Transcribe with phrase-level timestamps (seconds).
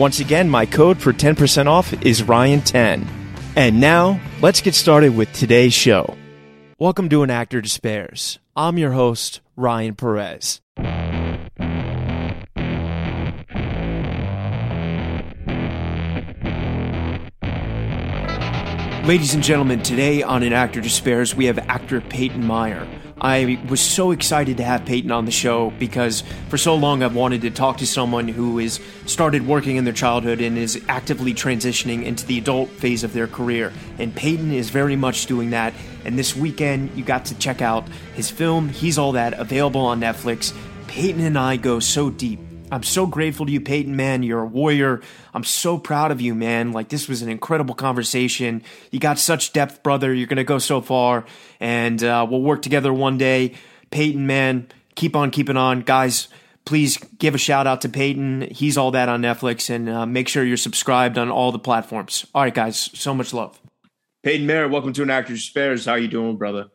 [0.00, 3.06] Once again, my code for 10% off is Ryan10.
[3.54, 6.16] And now, let's get started with today's show.
[6.78, 8.38] Welcome to An Actor Despairs.
[8.56, 10.62] I'm your host, Ryan Perez.
[19.04, 22.88] Ladies and gentlemen, today on An Actor Despairs, we have actor Peyton Meyer.
[23.20, 27.14] I was so excited to have Peyton on the show because for so long I've
[27.14, 31.34] wanted to talk to someone who has started working in their childhood and is actively
[31.34, 33.74] transitioning into the adult phase of their career.
[33.98, 35.74] And Peyton is very much doing that.
[36.06, 40.00] And this weekend, you got to check out his film, He's All That, available on
[40.00, 40.56] Netflix.
[40.86, 42.40] Peyton and I go so deep
[42.72, 44.22] I'm so grateful to you, Peyton, man.
[44.22, 45.02] You're a warrior.
[45.34, 46.70] I'm so proud of you, man.
[46.70, 48.62] Like, this was an incredible conversation.
[48.92, 50.14] You got such depth, brother.
[50.14, 51.24] You're going to go so far,
[51.58, 53.54] and uh, we'll work together one day.
[53.90, 55.80] Peyton, man, keep on keeping on.
[55.80, 56.28] Guys,
[56.64, 58.42] please give a shout out to Peyton.
[58.52, 62.24] He's all that on Netflix, and uh, make sure you're subscribed on all the platforms.
[62.34, 63.60] All right, guys, so much love.
[64.22, 65.86] Peyton Meyer, welcome to An Actors Despairs.
[65.86, 66.68] How you doing, brother?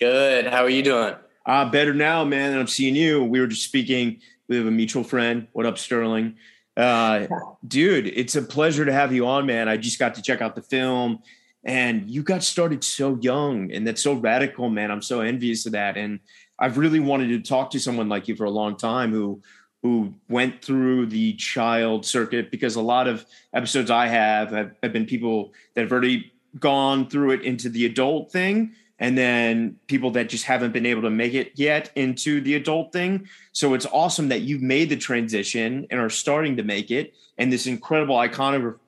[0.00, 0.48] Good.
[0.48, 1.14] How are you doing?
[1.46, 2.58] Uh, better now, man.
[2.58, 3.22] I'm seeing you.
[3.22, 5.46] We were just speaking we have a mutual friend.
[5.52, 6.34] What up, Sterling?
[6.76, 7.28] Uh,
[7.66, 9.68] dude, it's a pleasure to have you on, man.
[9.68, 11.20] I just got to check out the film
[11.62, 14.90] and you got started so young and that's so radical, man.
[14.90, 15.96] I'm so envious of that.
[15.96, 16.18] And
[16.58, 19.40] I've really wanted to talk to someone like you for a long time who
[19.82, 23.24] who went through the child circuit because a lot of
[23.54, 27.86] episodes I have have, have been people that have already gone through it into the
[27.86, 32.42] adult thing and then people that just haven't been able to make it yet into
[32.42, 33.26] the adult thing.
[33.52, 37.52] So it's awesome that you've made the transition and are starting to make it, and
[37.52, 38.78] this incredible iconography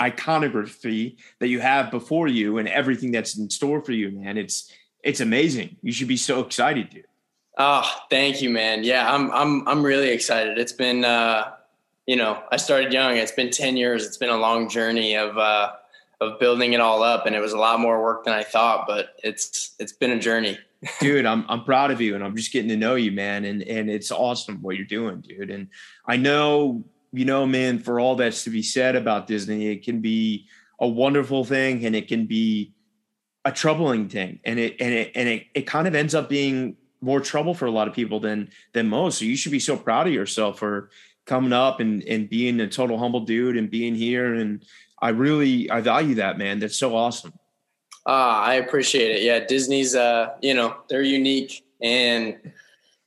[0.00, 4.38] iconography that you have before you and everything that's in store for you man.
[4.38, 4.72] It's
[5.02, 5.76] it's amazing.
[5.82, 7.04] You should be so excited dude.
[7.58, 8.84] Oh thank you man.
[8.84, 10.56] Yeah i'm i'm i'm really excited.
[10.56, 11.52] It's been uh
[12.06, 13.18] you know i started young.
[13.18, 14.06] It's been 10 years.
[14.06, 15.72] It's been a long journey of uh
[16.20, 18.86] of building it all up and it was a lot more work than I thought,
[18.86, 20.58] but it's it's been a journey.
[21.00, 23.44] dude, I'm I'm proud of you and I'm just getting to know you, man.
[23.44, 25.50] And and it's awesome what you're doing, dude.
[25.50, 25.68] And
[26.06, 30.00] I know, you know, man, for all that's to be said about Disney, it can
[30.00, 30.46] be
[30.80, 32.72] a wonderful thing and it can be
[33.44, 34.40] a troubling thing.
[34.44, 37.66] And it and it and it, it kind of ends up being more trouble for
[37.66, 39.18] a lot of people than than most.
[39.18, 40.90] So you should be so proud of yourself for
[41.26, 44.64] coming up and and being a total humble dude and being here and
[45.00, 46.58] I really I value that man.
[46.58, 47.32] That's so awesome.
[48.06, 49.22] Ah, I appreciate it.
[49.22, 52.36] Yeah, Disney's uh, you know, they're unique and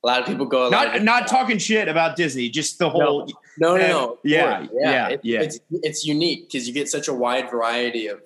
[0.04, 3.28] a lot of people go not not talking shit about Disney, just the whole
[3.58, 4.18] no, no, no, no.
[4.24, 5.42] yeah, yeah, yeah, it, yeah.
[5.42, 8.22] It's it's unique because you get such a wide variety of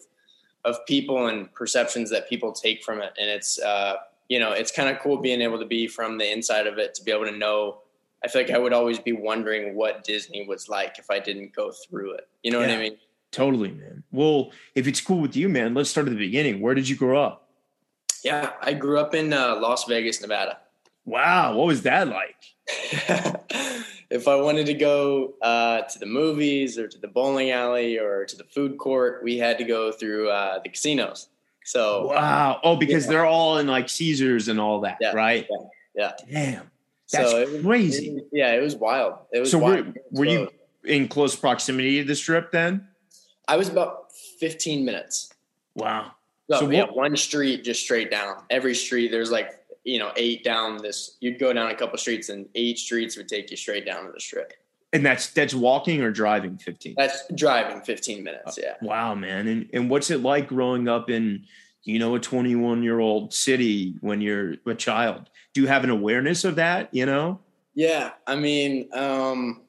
[0.66, 3.96] of people and perceptions that people take from it, and it's uh,
[4.30, 6.94] you know, it's kind of cool being able to be from the inside of it
[6.96, 7.80] to be able to know.
[8.24, 11.54] I feel like I would always be wondering what Disney was like if I didn't
[11.54, 12.28] go through it.
[12.42, 12.68] You know yeah.
[12.68, 12.98] what I mean?
[13.34, 14.04] Totally, man.
[14.12, 16.62] Well, if it's cool with you, man, let's start at the beginning.
[16.62, 17.50] Where did you grow up?
[18.24, 20.60] Yeah, I grew up in uh, Las Vegas, Nevada.
[21.04, 22.36] Wow, what was that like?
[24.10, 28.24] if I wanted to go uh, to the movies or to the bowling alley or
[28.24, 31.28] to the food court, we had to go through uh, the casinos.
[31.66, 33.12] So wow, oh, because yeah.
[33.12, 35.48] they're all in like Caesars and all that, yeah, right?
[35.96, 36.52] Yeah, yeah.
[36.54, 36.72] Damn,
[37.12, 38.10] that's so it was crazy.
[38.10, 39.16] it, yeah, it was wild.
[39.32, 39.52] It was.
[39.52, 39.88] So wild.
[39.88, 40.50] were, were you
[40.84, 42.88] in close proximity to the strip then?
[43.54, 45.32] I was about 15 minutes.
[45.76, 46.14] Wow.
[46.50, 48.38] So, So yeah, what- one street just straight down.
[48.50, 49.52] Every street, there's like
[49.84, 51.18] you know eight down this.
[51.20, 54.12] You'd go down a couple streets, and eight streets would take you straight down to
[54.12, 54.54] the strip.
[54.92, 56.96] And that's that's walking or driving 15.
[56.98, 58.58] That's driving 15 minutes.
[58.60, 58.74] Yeah.
[58.82, 59.48] Wow, man.
[59.48, 61.46] And and what's it like growing up in
[61.84, 65.30] you know a 21 year old city when you're a child?
[65.54, 66.90] Do you have an awareness of that?
[66.92, 67.40] You know?
[67.76, 69.62] Yeah, I mean, um,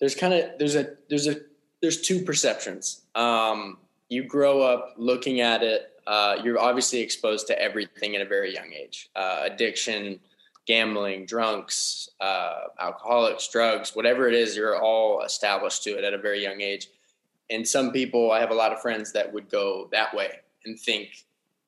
[0.00, 1.36] there's kind of there's a there's a
[1.82, 3.02] there's two perceptions.
[3.14, 3.78] Um,
[4.08, 5.86] you grow up looking at it.
[6.06, 10.18] Uh, you're obviously exposed to everything at a very young age: uh, addiction,
[10.66, 14.56] gambling, drunks, uh, alcoholics, drugs, whatever it is.
[14.56, 16.88] You're all established to it at a very young age.
[17.50, 20.30] And some people, I have a lot of friends that would go that way
[20.64, 21.08] and think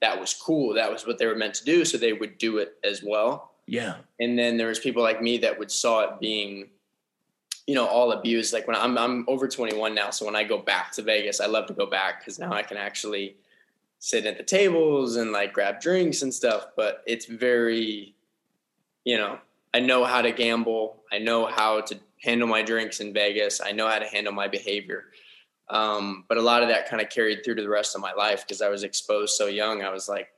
[0.01, 0.75] that was cool.
[0.75, 3.53] That was what they were meant to do, so they would do it as well
[3.67, 3.97] Yeah.
[4.21, 6.71] and then there was people like me that would saw it being
[7.67, 8.53] you know all abused.
[8.53, 11.47] Like when i'm i'm over 21 now so when i go back to vegas i
[11.47, 13.37] love to go back cuz now i can actually
[13.99, 18.15] sit at the tables and like grab drinks and stuff but it's very
[19.05, 19.39] you know
[19.75, 21.03] i know how to gamble.
[21.13, 23.61] I know how to handle my drinks in vegas.
[23.61, 25.05] I know how to handle my behavior.
[25.69, 28.13] Um, but a lot of that kind of carried through to the rest of my
[28.13, 30.29] life because i was exposed so young i was like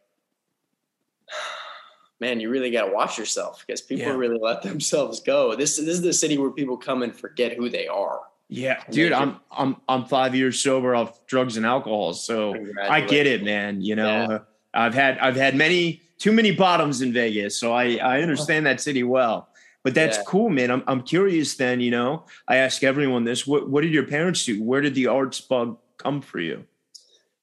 [2.24, 4.16] man, you really got to watch yourself because people Yeah.
[4.16, 5.54] really let themselves go.
[5.54, 8.20] This this is the city where people come and forget who they are.
[8.48, 13.26] Yeah, dude, I'm I'm I'm five years sober off drugs and alcohol, so I get
[13.26, 13.82] it, man.
[13.82, 14.34] You know, Yeah.
[14.36, 14.38] Uh,
[14.74, 18.80] I've had I've had many too many bottoms in Vegas, so I I understand that
[18.80, 19.48] city well.
[19.82, 20.24] But that's Yeah.
[20.26, 20.70] cool, man.
[20.70, 21.56] I'm I'm curious.
[21.56, 24.62] Then you know, I ask everyone this: what what did your parents do?
[24.62, 26.64] Where did the arts bug come for you?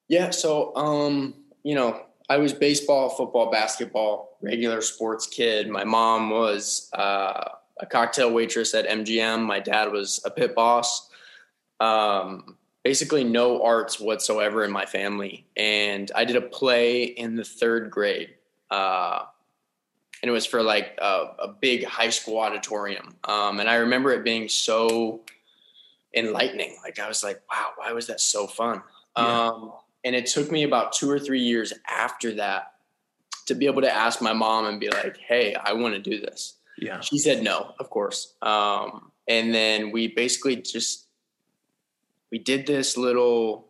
[0.07, 1.33] Yeah, so um,
[1.63, 1.89] you know,
[2.31, 5.67] I was baseball, football, basketball, regular sports kid.
[5.67, 7.43] My mom was uh,
[7.77, 9.45] a cocktail waitress at MGM.
[9.45, 11.09] My dad was a pit boss.
[11.81, 12.55] Um,
[12.85, 15.45] basically, no arts whatsoever in my family.
[15.57, 18.29] And I did a play in the third grade,
[18.69, 19.25] uh,
[20.23, 23.13] and it was for like a, a big high school auditorium.
[23.25, 25.19] Um, and I remember it being so
[26.15, 26.77] enlightening.
[26.81, 28.83] Like I was like, wow, why was that so fun?
[29.17, 29.47] Yeah.
[29.49, 29.73] Um,
[30.03, 32.73] and it took me about two or three years after that
[33.47, 36.19] to be able to ask my mom and be like, hey, I want to do
[36.19, 36.55] this.
[36.77, 38.33] Yeah, She said no, of course.
[38.41, 41.07] Um, and then we basically just
[42.31, 43.67] we did this little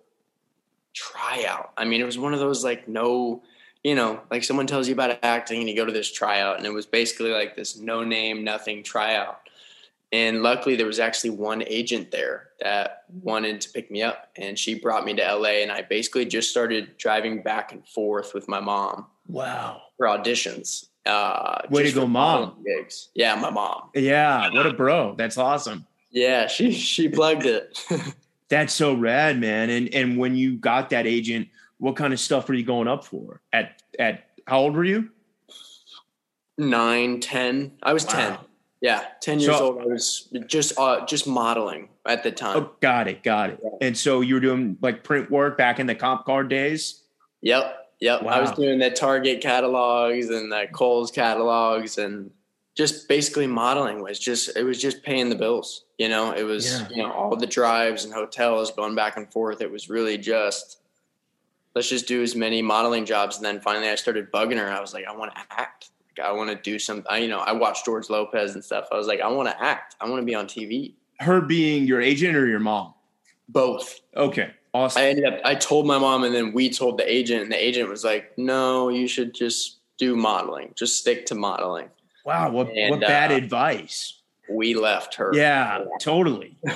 [0.93, 1.73] tryout.
[1.77, 3.43] I mean, it was one of those like no,
[3.83, 6.65] you know, like someone tells you about acting and you go to this tryout, and
[6.65, 9.41] it was basically like this no name, nothing tryout.
[10.13, 14.59] And luckily, there was actually one agent there that wanted to pick me up, and
[14.59, 15.61] she brought me to LA.
[15.61, 20.87] And I basically just started driving back and forth with my mom wow, for auditions.
[21.05, 22.63] Uh, Way to go, Mom.
[22.63, 23.09] Gigs.
[23.15, 23.89] Yeah, my mom.
[23.95, 24.49] yeah.
[24.51, 25.15] What a bro.
[25.15, 25.85] That's awesome.
[26.11, 27.79] Yeah, she she plugged it.
[28.49, 29.69] That's so rad, man.
[29.69, 31.47] And and when you got that agent,
[31.77, 33.41] what kind of stuff were you going up for?
[33.53, 35.09] At at how old were you?
[36.57, 37.71] Nine, ten.
[37.81, 38.37] I was ten.
[38.81, 38.87] Wow.
[38.89, 39.81] Yeah, ten years So- old.
[39.81, 42.57] I was just uh, just modeling at the time.
[42.57, 43.59] Oh, got it, got it.
[43.79, 47.03] And so you were doing like print work back in the comp card days.
[47.41, 48.23] Yep, yep.
[48.23, 52.31] I was doing the Target catalogs and the Kohl's catalogs, and
[52.75, 55.85] just basically modeling was just it was just paying the bills.
[55.97, 56.87] You know, it was Yeah.
[56.89, 59.61] you know all the drives and hotels going back and forth.
[59.61, 60.77] It was really just
[61.75, 64.69] let's just do as many modeling jobs, and then finally I started bugging her.
[64.71, 65.91] I was like, I want to act.
[66.21, 67.03] I want to do some.
[67.09, 68.87] I, you know, I watched George Lopez and stuff.
[68.91, 69.95] I was like, I want to act.
[69.99, 70.93] I want to be on TV.
[71.19, 72.93] Her being your agent or your mom?
[73.49, 73.99] Both.
[74.15, 75.01] Okay, awesome.
[75.01, 75.39] I ended up.
[75.43, 78.37] I told my mom, and then we told the agent, and the agent was like,
[78.37, 80.73] "No, you should just do modeling.
[80.75, 81.89] Just stick to modeling."
[82.25, 84.19] wow, what And, what bad uh, advice.
[84.49, 85.31] We left her.
[85.33, 86.57] Yeah, totally.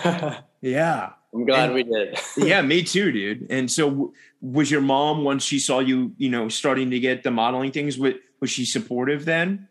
[0.61, 2.17] Yeah, I'm glad And- we did.
[2.37, 3.45] yeah, me too, dude.
[3.51, 7.29] And so, was your mom once she saw you, you know, starting to get the
[7.29, 7.99] modeling things?
[7.99, 8.13] Was
[8.45, 9.67] was she supportive then?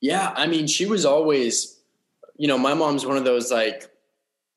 [0.00, 1.80] yeah, I mean, she was always,
[2.36, 3.88] you know, my mom's one of those like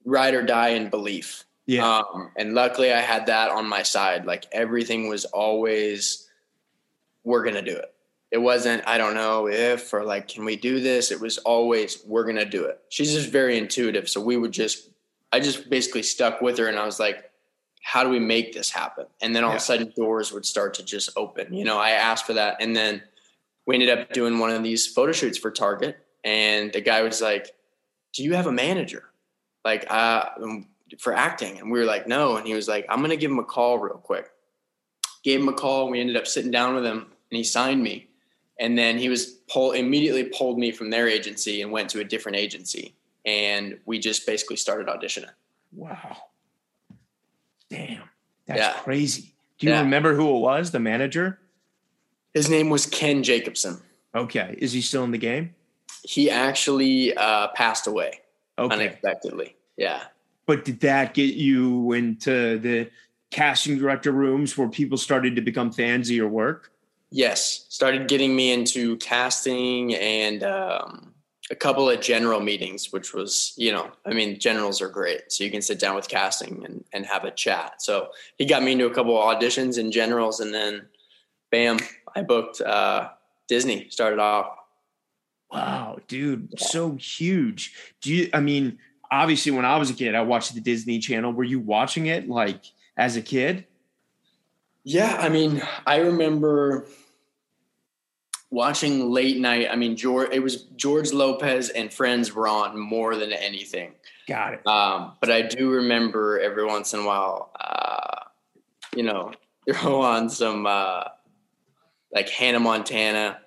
[0.05, 1.43] ride or die in belief.
[1.65, 4.25] Yeah, Um, and luckily, I had that on my side.
[4.25, 6.27] Like everything was always,
[7.23, 7.93] we're gonna do it.
[8.29, 11.11] It wasn't, I don't know if or like, can we do this?
[11.11, 12.79] It was always, we're gonna do it.
[12.89, 14.89] She's just very intuitive, so we would just,
[15.33, 17.31] I just basically stuck with her, and I was like,
[17.81, 19.05] how do we make this happen?
[19.21, 19.55] And then all Yeah.
[19.55, 21.53] of a sudden, doors would start to just open.
[21.53, 23.01] You know, I asked for that, and then
[23.67, 27.21] we ended up doing one of these photo shoots for Target, and the guy was
[27.21, 27.51] like,
[28.13, 29.11] "Do you have a manager?"
[29.63, 30.69] Like, uh, um,
[30.99, 33.39] for acting, and we were like, "No," and he was like, "I'm gonna give him
[33.39, 34.31] a call real quick."
[35.23, 35.83] Gave him a call.
[35.83, 38.07] and We ended up sitting down with him, and he signed me.
[38.59, 42.03] And then he was pull immediately pulled me from their agency and went to a
[42.03, 42.95] different agency,
[43.25, 45.29] and we just basically started auditioning.
[45.73, 46.17] wow.
[47.69, 48.03] Damn,
[48.45, 48.73] that's Yeah.
[48.81, 49.33] crazy.
[49.59, 49.81] Do you Yeah.
[49.81, 50.71] remember who it was?
[50.71, 51.39] The manager?
[52.37, 53.81] His name was Ken Jacobson.
[54.13, 54.55] Okay.
[54.59, 55.55] Is he still in the game?
[56.03, 58.19] He actually uh, passed away
[58.59, 58.75] Okay.
[58.75, 59.55] unexpectedly.
[59.75, 60.03] Yeah.
[60.45, 62.91] But did that get you into the
[63.31, 66.71] casting director rooms where people started to become fans of your work?
[67.09, 67.65] Yes.
[67.69, 71.15] Started getting me into casting and um,
[71.49, 75.31] a couple of general meetings, which was, you know, I mean, generals are great.
[75.31, 77.81] So you can sit down with casting and, and have a chat.
[77.81, 80.85] So he got me into a couple of auditions in generals and then
[81.51, 81.79] bam,
[82.17, 83.09] I booked uh,
[83.47, 84.57] Disney, started off.
[85.51, 87.75] Wow, dude, so huge.
[88.01, 88.79] Do you I mean,
[89.11, 91.31] obviously when I was a kid, I watched the Disney Channel.
[91.31, 92.65] Were you watching it like
[92.97, 93.67] as a kid?
[94.83, 96.87] Yeah, I mean, I remember
[98.49, 99.67] watching late night.
[99.71, 103.93] I mean, George, it was George Lopez and friends were on more than anything.
[104.27, 104.67] Got it.
[104.67, 108.23] Um, but I do remember every once in a while, uh,
[108.95, 109.33] you know,
[109.71, 111.03] throw on some uh,
[112.13, 113.39] like Hannah Montana.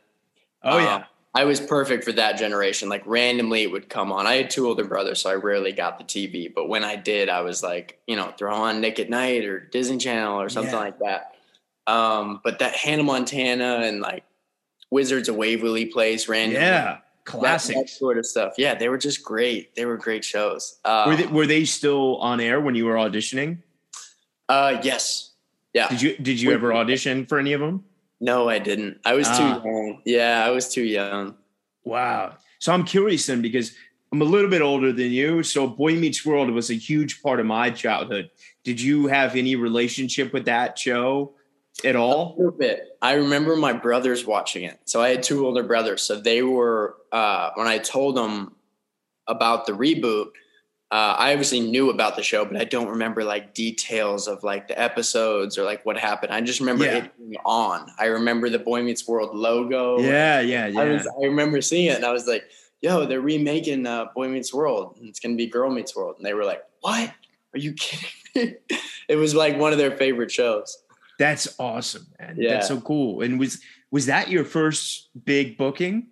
[0.62, 1.05] Oh Um, yeah.
[1.33, 2.88] I was perfect for that generation.
[2.88, 4.26] Like randomly, it would come on.
[4.26, 6.52] I had two older brothers, so I rarely got the TV.
[6.52, 9.61] But when I did, I was like, you know, throw on Nick at Night or
[9.61, 10.81] Disney Channel or something Yeah.
[10.81, 11.37] like that.
[11.87, 14.25] Um, but that Hannah Montana and like
[14.90, 16.99] Wizards of Waverly Place, randomly, Yeah.
[17.26, 18.55] that, that sort of stuff.
[18.59, 19.76] Yeah, they were just great.
[19.76, 20.81] They were great shows.
[20.85, 23.59] Um, Were they, were they still on air when you were auditioning?
[24.49, 25.31] uh, yes.
[25.75, 25.88] Yeah.
[25.88, 27.85] Did you did you ever audition for any of them?
[28.21, 28.99] No, I didn't.
[29.05, 29.37] I was Ah.
[29.62, 30.03] too young.
[30.05, 31.37] Yeah, I was too young.
[31.85, 32.37] Wow.
[32.59, 33.73] So I'm curious then because
[34.12, 35.43] I'm a little bit older than you.
[35.43, 38.31] So Boy Meets World was a huge part of my childhood.
[38.65, 41.35] Did you have any relationship with that show
[41.85, 42.35] at A all?
[42.37, 42.99] little bit.
[43.00, 44.79] I remember my brothers watching it.
[44.85, 46.03] So I had two older brothers.
[46.03, 48.55] So they were uh, when I told them
[49.29, 50.33] about the reboot.
[50.92, 54.66] Uh, I obviously knew about the show, but I don't remember like details of like
[54.66, 56.32] the episodes or like what happened.
[56.32, 56.97] I just remember Yeah.
[57.04, 57.88] it being on.
[57.99, 60.00] I remember the Boy Meets World logo.
[60.00, 60.85] Yeah, yeah, I yeah.
[60.85, 61.06] was.
[61.06, 62.42] I remember seeing it, and I was like,
[62.80, 64.97] "Yo, they're remaking uh, Boy Meets World.
[64.99, 67.12] and It's gonna be Girl Meets World." And they were like, "What?
[67.54, 68.76] Are you kidding me?"
[69.09, 70.76] it was like one of their favorite shows.
[71.20, 72.35] That's awesome, man.
[72.37, 72.54] Yeah.
[72.54, 73.23] That's so cool.
[73.23, 73.61] And was
[73.92, 76.09] was that your first big booking?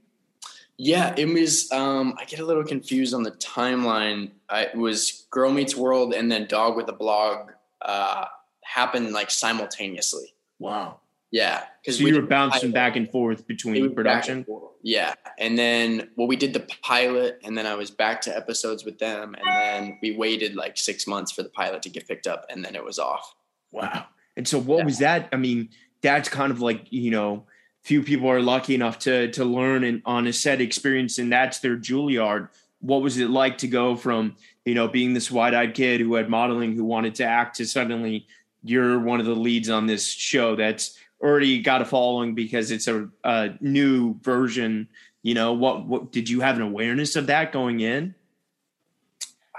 [0.79, 1.71] Yeah, it was.
[1.73, 4.31] Um, I get a little confused on the timeline.
[4.49, 7.51] I, it was Girl Meets World and then Dog with a Blog
[7.83, 8.27] uh,
[8.63, 10.35] happened like simultaneously.
[10.61, 11.01] Wow.
[11.31, 14.47] Yeah, because So you were bouncing back and forth between production.
[14.83, 18.85] Yeah, and then well, we did the pilot, and then I was back to episodes
[18.85, 22.27] with them, and then we waited like six months for the pilot to get picked
[22.27, 23.35] up, and then it was off.
[23.73, 24.07] Wow.
[24.39, 24.85] And so what Yeah.
[24.85, 25.29] was that?
[25.33, 25.69] I mean,
[26.01, 27.45] that's kind of like, you know,
[27.89, 31.61] few people are lucky enough to to learn and on a set experience and that's
[31.61, 32.51] their Juilliard.
[32.81, 36.29] What was it like to go from, you know, being this wide-eyed kid who had
[36.29, 38.27] modeling who wanted to act to suddenly
[38.63, 42.89] you're one of the leads on this show that's already got a following because it's
[42.89, 44.87] a, a new version,
[45.23, 48.15] you know, what what did you have an awareness of that going in?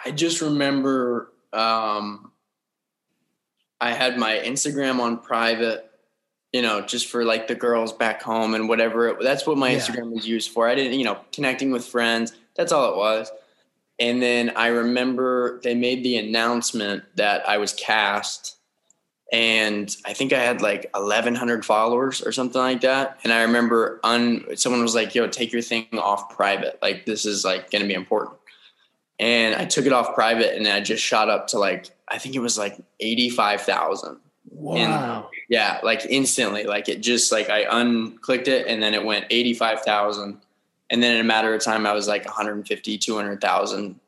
[0.06, 2.32] I just remember um,
[3.82, 5.89] I had my Instagram on private,
[6.54, 9.18] you know, just for like the girls back home and whatever.
[9.22, 9.80] That's what my yeah.
[9.80, 10.68] Instagram was used for.
[10.68, 12.34] I didn't, you know, connecting with friends.
[12.56, 13.32] That's all it was.
[14.00, 18.56] And then I remember they made the announcement that I was cast.
[19.32, 23.20] And I think I had like 1,100 followers or something like that.
[23.24, 26.80] And I remember un- someone was like, yo, take your thing off private.
[26.82, 28.38] Like, this is like going to be important.
[29.20, 32.36] And I took it off private and I just shot up to like, I think
[32.36, 34.18] it was like 85,000
[34.50, 35.30] Wow.
[35.50, 36.64] Yeah, like instantly.
[36.64, 40.40] Like it just like I unclicked it and then it went 85,000.
[40.90, 44.00] And then in a matter of time, I was like 150, 200,000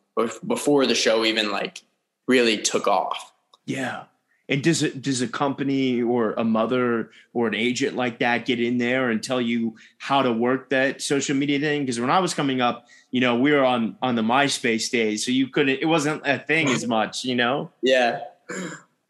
[0.45, 1.81] before the show even like
[2.27, 3.33] really took off.
[3.65, 4.03] Yeah.
[4.49, 8.59] And does it does a company or a mother or an agent like that get
[8.59, 11.83] in there and tell you how to work that social media thing?
[11.83, 15.25] Because when I was coming up, you know, we were on on the MySpace days,
[15.25, 15.79] so you couldn't.
[15.81, 17.71] It wasn't a thing as much, you know.
[17.81, 18.23] Yeah.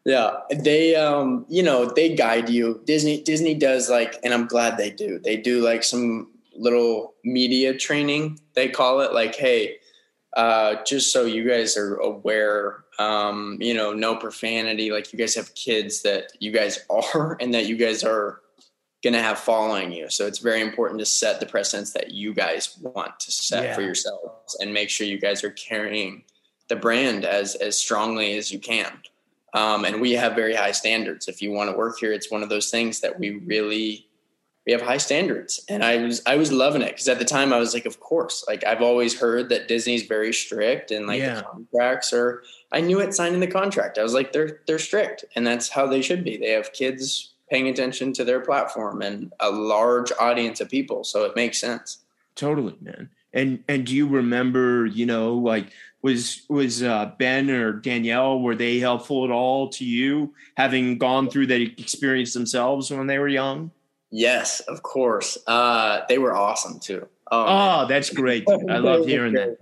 [0.04, 0.38] Yeah.
[0.50, 2.82] They um, you know, they guide you.
[2.84, 5.18] Disney Disney does like and I'm glad they do.
[5.18, 9.76] They do like some little media training, they call it, like, hey,
[10.36, 15.34] uh, just so you guys are aware, um, you know, no profanity, like you guys
[15.34, 18.40] have kids that you guys are and that you guys are
[19.04, 20.08] gonna have following you.
[20.08, 23.82] So it's very important to set the precedence that you guys want to set for
[23.82, 26.22] yourselves and make sure you guys are carrying
[26.68, 28.92] the brand as as strongly as you can.
[29.54, 31.28] Um, and we have very high standards.
[31.28, 34.06] If you want to work here, it's one of those things that we really
[34.64, 37.52] we have high standards and i was i was loving it because at the time
[37.52, 41.18] i was like of course like i've always heard that disney's very strict and like
[41.18, 41.34] Yeah.
[41.34, 45.24] the contracts are i knew it signing the contract i was like they're they're strict
[45.34, 49.32] and that's how they should be they have kids paying attention to their platform and
[49.40, 51.98] a large audience of people so it makes sense
[52.34, 53.10] Totally, man.
[53.34, 55.66] And and do you remember, you know, like
[56.02, 61.30] was was uh, Ben or Danielle were they helpful at all to you, having gone
[61.30, 63.70] through that experience themselves when they were young?
[64.14, 67.44] yes of course uh they were awesome too oh.
[67.48, 68.44] Oh, that's great.
[68.68, 69.56] I love hearing that.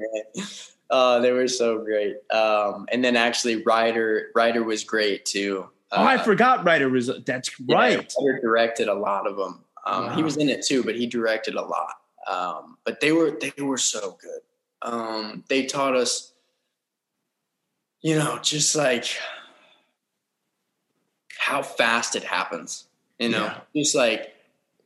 [0.90, 2.16] Uh, they were so great.
[2.32, 5.68] Um, and then actually, Rider Rider was great too.
[5.92, 6.64] Oh, I Uh, forgot.
[6.64, 7.08] Rider was.
[7.24, 8.12] That's yeah, right.
[8.20, 9.64] Rider directed a lot of them.
[9.86, 11.94] Um, He was in it too, but he directed a lot.
[12.28, 14.40] Um, but they were they were so good.
[14.82, 16.29] Um, they taught us,
[18.02, 19.06] you know, just like
[21.38, 22.86] how fast it happens.
[23.18, 23.60] You know, Yeah.
[23.76, 24.34] just like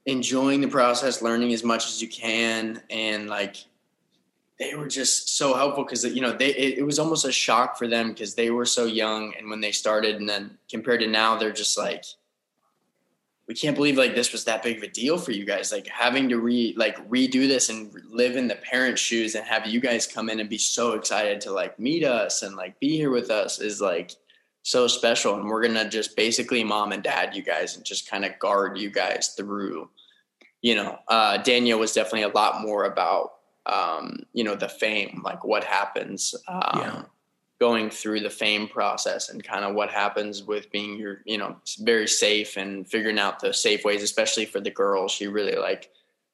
[0.07, 3.57] enjoying the process, learning as much as you can, and like
[4.59, 7.77] they were just so helpful because you know they it, it was almost a shock
[7.79, 11.07] for them because they were so young and when they started, and then compared to
[11.07, 12.05] now, they're just like
[13.47, 15.87] we can't believe like this was that big of a deal for you guys like
[15.89, 19.81] having to re like redo this and live in the parents shoes and have you
[19.81, 23.11] guys come in and be so excited to like meet us and like be here
[23.11, 24.13] with us is like
[24.63, 28.25] so special and we're gonna just basically mom and dad you guys and just kind
[28.25, 29.89] of guard you guys through
[30.63, 33.33] you know uh danielle was definitely a lot more about
[33.67, 37.03] um you know the fame like what happens um Yeah.
[37.61, 41.57] Going through the fame process and kind of what happens with being your you know
[41.81, 45.91] very safe and figuring out the safe ways especially for the girls she really like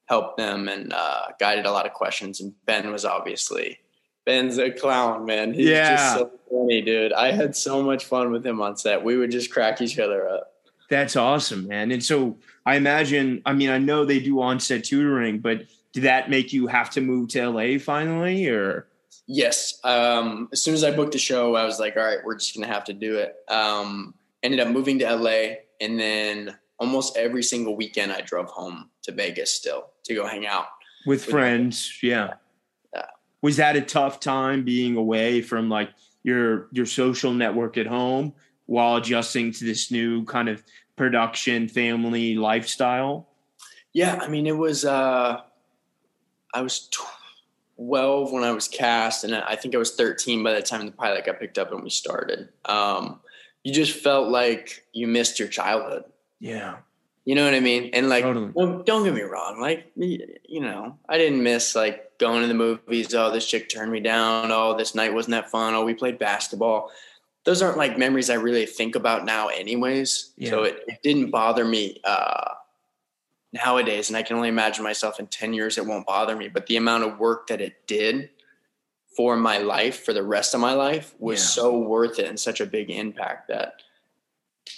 [0.07, 3.79] helped them and uh, guided a lot of questions and ben was obviously
[4.25, 5.95] ben's a clown man he's Yeah.
[5.97, 9.31] just so funny dude i had so much fun with him on set we would
[9.31, 10.53] just crack each other up
[10.89, 11.93] That's awesome, man.
[11.93, 12.37] And so
[12.67, 13.43] I imagine.
[13.47, 15.63] I mean, I know they do on-set tutoring, but
[15.93, 18.89] did that make you have to move to LA finally, or?
[19.33, 19.79] Yes.
[19.85, 22.53] Um, as soon as I booked the show, I was like, all right, we're just
[22.53, 23.37] going to have to do it.
[23.47, 25.55] Um, ended up moving to LA.
[25.81, 30.49] And then almost every single weekend, I drove home to Vegas still to go hang
[30.49, 30.67] out.
[31.07, 32.35] with With- friends yeah.
[32.93, 33.07] Yeah.
[33.41, 35.91] was that a tough time being away from like
[36.25, 38.35] your your social network at home
[38.67, 40.63] while adjusting to this new kind of
[40.97, 43.29] production family lifestyle
[43.93, 44.19] Yeah.
[44.21, 45.41] I mean, it was, uh,
[46.53, 46.89] I was
[47.81, 50.93] 12 when I was cast, and I think I was 13 by the time the
[50.93, 52.51] pilot got picked up and we started.
[52.67, 53.21] Um,
[53.65, 56.05] you just felt like you missed your childhood.
[56.41, 56.77] yeah
[57.25, 57.91] You know what I mean?
[57.95, 58.51] And like, Totally.
[58.53, 59.61] well, don't get me wrong.
[59.61, 63.15] Like, you know, I didn't miss like going to the movies.
[63.15, 64.51] Oh, this chick turned me down.
[64.53, 65.75] Oh, this night wasn't that fun.
[65.75, 66.91] Oh, we played basketball.
[67.45, 70.33] Those aren't like memories I really think about now, anyways.
[70.51, 72.51] So it, it didn't bother me uh,
[73.53, 74.09] nowadays.
[74.09, 76.49] And I can only imagine myself in 10 years, it won't bother me.
[76.49, 78.31] But the amount of work that it did
[79.17, 81.47] for my life, for the rest of my life, was Yeah.
[81.47, 83.83] so worth it and such a big impact that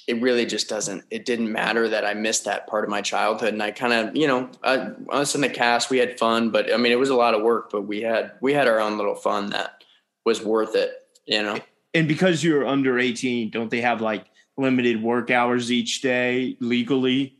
[0.08, 3.52] it really just doesn't it didn't matter that i missed that part of my childhood
[3.52, 6.72] and i kind of you know uh, us in the cast we had fun but
[6.72, 8.96] i mean it was a lot of work but we had we had our own
[8.96, 9.84] little fun that
[10.24, 10.92] was worth it
[11.26, 11.58] you know
[11.94, 14.24] and because you're under 18 don't they have like
[14.56, 17.36] limited work hours each day legally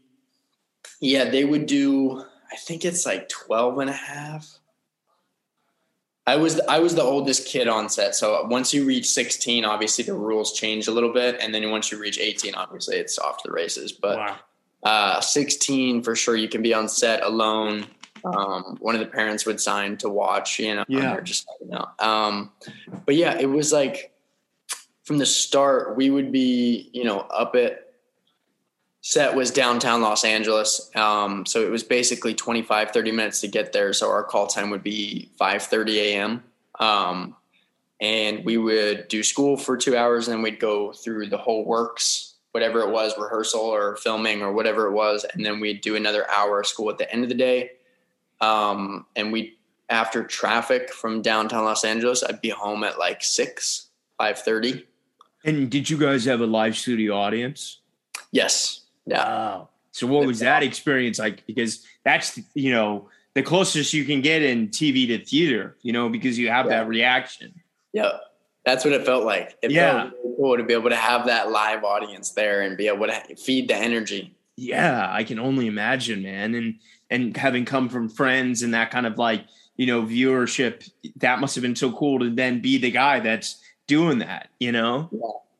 [1.02, 4.58] yeah they would do i think it's like 12 and a half.
[6.24, 10.04] I was i was the oldest kid on set so once you reach 16 obviously
[10.04, 13.42] the rules change a little bit and then once you reach 18 obviously it's off
[13.42, 14.36] to the races but wow.
[14.84, 17.86] uh, 16 for sure you can be on set alone.
[18.24, 21.20] Um, one of the parents would sign to watch you know Yeah.
[21.22, 22.52] just you know um,
[23.04, 24.14] but yeah it was like
[25.02, 27.91] from the start we would be you know up at
[29.02, 30.90] set was downtown los angeles.
[30.96, 33.92] Um, so it was basically 25 30 minutes to get there.
[33.92, 36.42] So our call time would be 5 30 a.m
[36.82, 37.36] um,
[38.00, 41.64] and we would do school for two hours and then we'd go through the whole
[41.64, 45.24] works whatever it was rehearsal or filming or whatever it was.
[45.32, 47.70] And then we'd do another hour of school at the end of the day.
[48.42, 49.56] Um, and we
[49.88, 53.88] after traffic from downtown los angeles i'd be home at like 6
[54.18, 54.84] 5.30
[55.44, 57.80] and did you guys have a live studio audience?
[58.30, 59.68] Yes yeah Wow.
[59.94, 61.46] So what was that uh, experience like?
[61.46, 66.08] Because that's you know the closest you can get in TV to theater, you know,
[66.08, 66.80] because you have Yeah.
[66.80, 67.52] that reaction.
[67.92, 68.12] yeah
[68.64, 70.04] that's what it felt like it Yeah.
[70.04, 73.06] felt really cool to be able to have that live audience there and be able
[73.08, 76.54] to feed the energy Yeah, I can only imagine, man.
[76.54, 76.74] And
[77.10, 79.44] and having come from friends and that kind of like
[79.76, 83.60] you know viewership, that must have been so cool to then be the guy that's
[83.86, 84.48] doing that.
[84.60, 85.10] You know.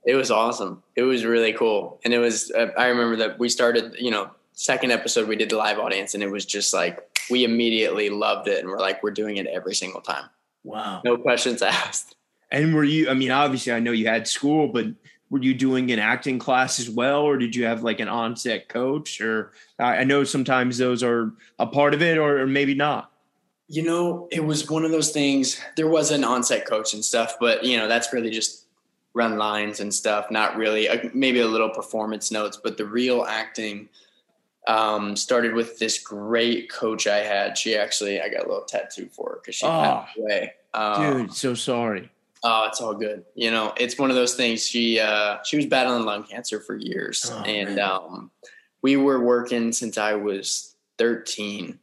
[0.05, 0.83] It was awesome.
[0.97, 2.51] It was really cool, and it was.
[2.51, 3.95] Uh, I remember that we started.
[3.99, 7.45] You know, second episode we did the live audience, and it was just like we
[7.45, 10.25] immediately loved it, and we're like, we're doing it every single time.
[10.65, 11.03] Wow.
[11.05, 12.17] No questions asked.
[12.51, 13.09] And were you?
[13.09, 14.87] I mean, obviously, I know you had school, but
[15.31, 18.69] were you doing an acting class as well, or did you have like an on-set
[18.69, 19.21] coach?
[19.21, 23.11] Or I know sometimes those are a part of it, or maybe not.
[23.69, 25.59] You know, it was one of those things.
[25.77, 28.62] There was an on-set coach and stuff, but you know, that's really just
[29.14, 30.31] run lines and stuff.
[30.31, 33.88] Not really, uh, maybe a little performance notes, but the real acting
[34.66, 37.59] um, started with this great coach I had.
[37.59, 40.53] She actually, I got a little tattoo for her because she oh, passed away.
[40.75, 42.11] Um, dude, so sorry.
[42.44, 43.25] Oh, it's all good.
[43.35, 44.66] You know, it's one of those things.
[44.66, 48.31] She uh, she was battling lung cancer for years, oh, and um,
[48.83, 51.79] we were working since I was thirteen.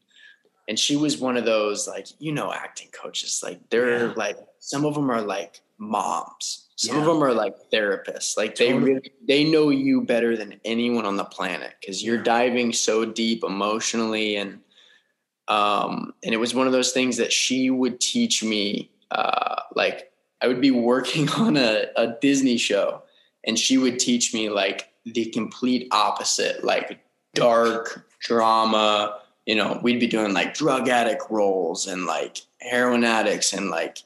[0.67, 3.41] And she was one of those like you know acting coaches.
[3.41, 4.13] Like they're yeah.
[4.15, 6.67] like some of them are like moms.
[6.79, 7.01] Some yeah.
[7.01, 8.37] of them are like therapists.
[8.37, 8.93] Like they totally.
[8.93, 12.23] really, they know you better than anyone on the planet because you're yeah.
[12.23, 14.61] diving so deep emotionally and
[15.49, 20.13] um and it was one of those things that she would teach me uh like
[20.39, 23.03] I would be working on a, a Disney show
[23.43, 27.01] and she would teach me like the complete opposite, like
[27.33, 29.19] dark drama.
[29.45, 33.97] You know, we'd be doing like drug addict roles and like heroin addicts and like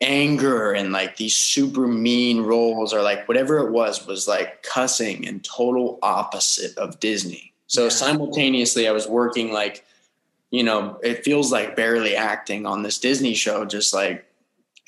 [0.00, 5.26] anger and like these super mean roles or like whatever it was was like cussing
[5.26, 7.52] and total opposite of Disney.
[7.66, 7.88] So yeah.
[7.90, 9.84] simultaneously I was working like
[10.50, 14.24] you know, it feels like barely acting on this Disney show just like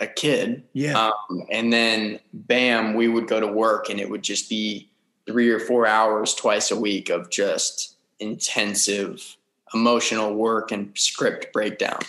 [0.01, 0.63] a kid.
[0.73, 1.11] Yeah.
[1.29, 4.89] Um, and then bam, we would go to work and it would just be
[5.27, 9.37] three or four hours twice a week of just intensive
[9.75, 12.01] emotional work and script breakdown.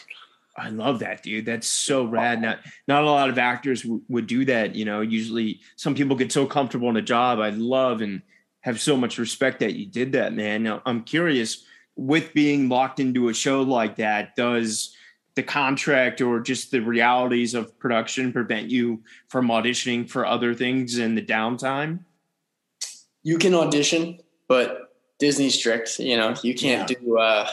[0.62, 1.48] I love that, dude.
[1.48, 2.40] That's so rad.
[2.40, 4.76] Not not a lot of actors w- would do that.
[4.76, 7.40] You know, usually some people get so comfortable in a job.
[7.40, 8.22] I love and
[8.60, 10.62] have so much respect that you did that, man.
[10.62, 11.64] Now, I'm curious
[11.96, 14.36] with being locked into a show like that.
[14.36, 14.96] Does
[15.34, 21.00] the contract or just the realities of production prevent you from auditioning for other things
[21.00, 22.02] in the downtime?
[23.24, 25.98] You can audition, but Disney's strict.
[25.98, 26.98] You know, you can't yeah.
[27.00, 27.18] do.
[27.18, 27.50] uh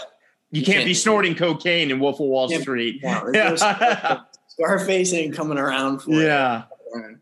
[0.51, 3.01] You, you can't, can't, be snorting cocaine in Wolf of Wall Street.
[3.03, 6.65] Yeah, Scarface ain't coming around for yeah.
[6.95, 7.19] It.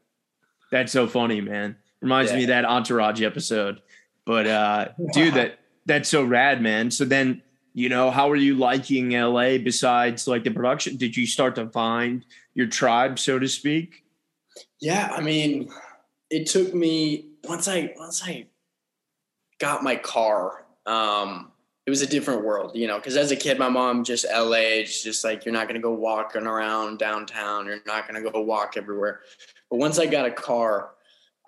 [0.70, 1.76] That's so funny, man.
[2.00, 2.36] Reminds yeah.
[2.36, 3.82] me of that Entourage episode.
[4.24, 6.90] But uh dude, that that's so rad, man.
[6.90, 7.42] So then
[7.76, 11.68] you know how are you liking la besides like the production did you start to
[11.68, 14.02] find your tribe so to speak
[14.80, 15.70] yeah i mean
[16.30, 18.46] it took me once i once i
[19.58, 21.52] got my car um
[21.86, 24.52] it was a different world you know because as a kid my mom just la
[24.52, 28.30] it's just like you're not going to go walking around downtown you're not going to
[28.30, 29.20] go walk everywhere
[29.70, 30.90] but once i got a car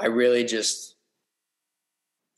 [0.01, 0.95] i really just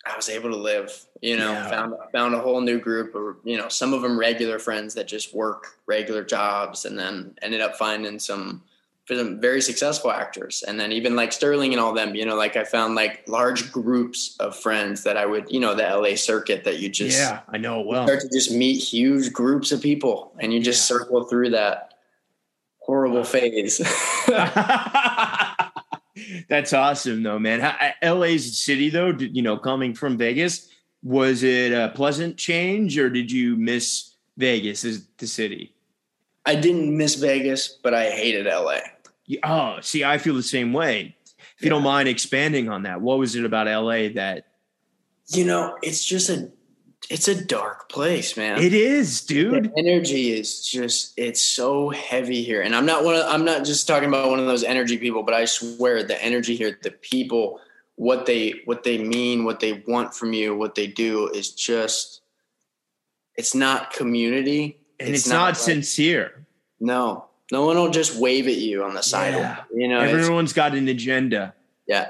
[0.07, 1.69] I was able to live, you know, yeah.
[1.69, 5.07] found found a whole new group of, you know, some of them regular friends that
[5.07, 8.63] just work regular jobs and then ended up finding some
[9.09, 10.63] some very successful actors.
[10.67, 13.73] And then even like Sterling and all them, you know, like I found like large
[13.73, 17.41] groups of friends that I would, you know, the LA circuit that you just Yeah,
[17.49, 18.07] I know well.
[18.07, 20.99] Start to just meet huge groups of people and you just yeah.
[20.99, 21.95] circle through that
[22.79, 23.79] horrible phase.
[26.49, 27.61] That's awesome, though, man.
[28.03, 30.69] LA's city, though, you know, coming from Vegas,
[31.03, 35.75] was it a pleasant change, or did you miss Vegas as the city?
[36.46, 38.79] I didn't miss Vegas, but I hated LA.
[39.44, 41.16] Oh, see, I feel the same way.
[41.57, 44.46] If you don't mind expanding on that, what was it about LA that?
[45.29, 46.50] You know, it's just a
[47.09, 48.59] it's a dark place, man.
[48.59, 49.64] It is, dude.
[49.64, 52.62] The energy is just it's so heavy here.
[52.62, 55.22] And I'm not one of I'm not just talking about one of those energy people,
[55.22, 57.61] but I swear the energy here, the people,
[57.96, 62.22] what they what they mean, what they want from you, what they do is just
[63.37, 64.80] it's not community.
[65.01, 66.47] And it's, it's not, not like, sincere.
[66.79, 67.27] No.
[67.51, 69.35] No one will just wave at you on the side.
[69.35, 69.63] Yeah.
[69.75, 71.55] You know, everyone's got an agenda.
[71.87, 72.09] Yeah.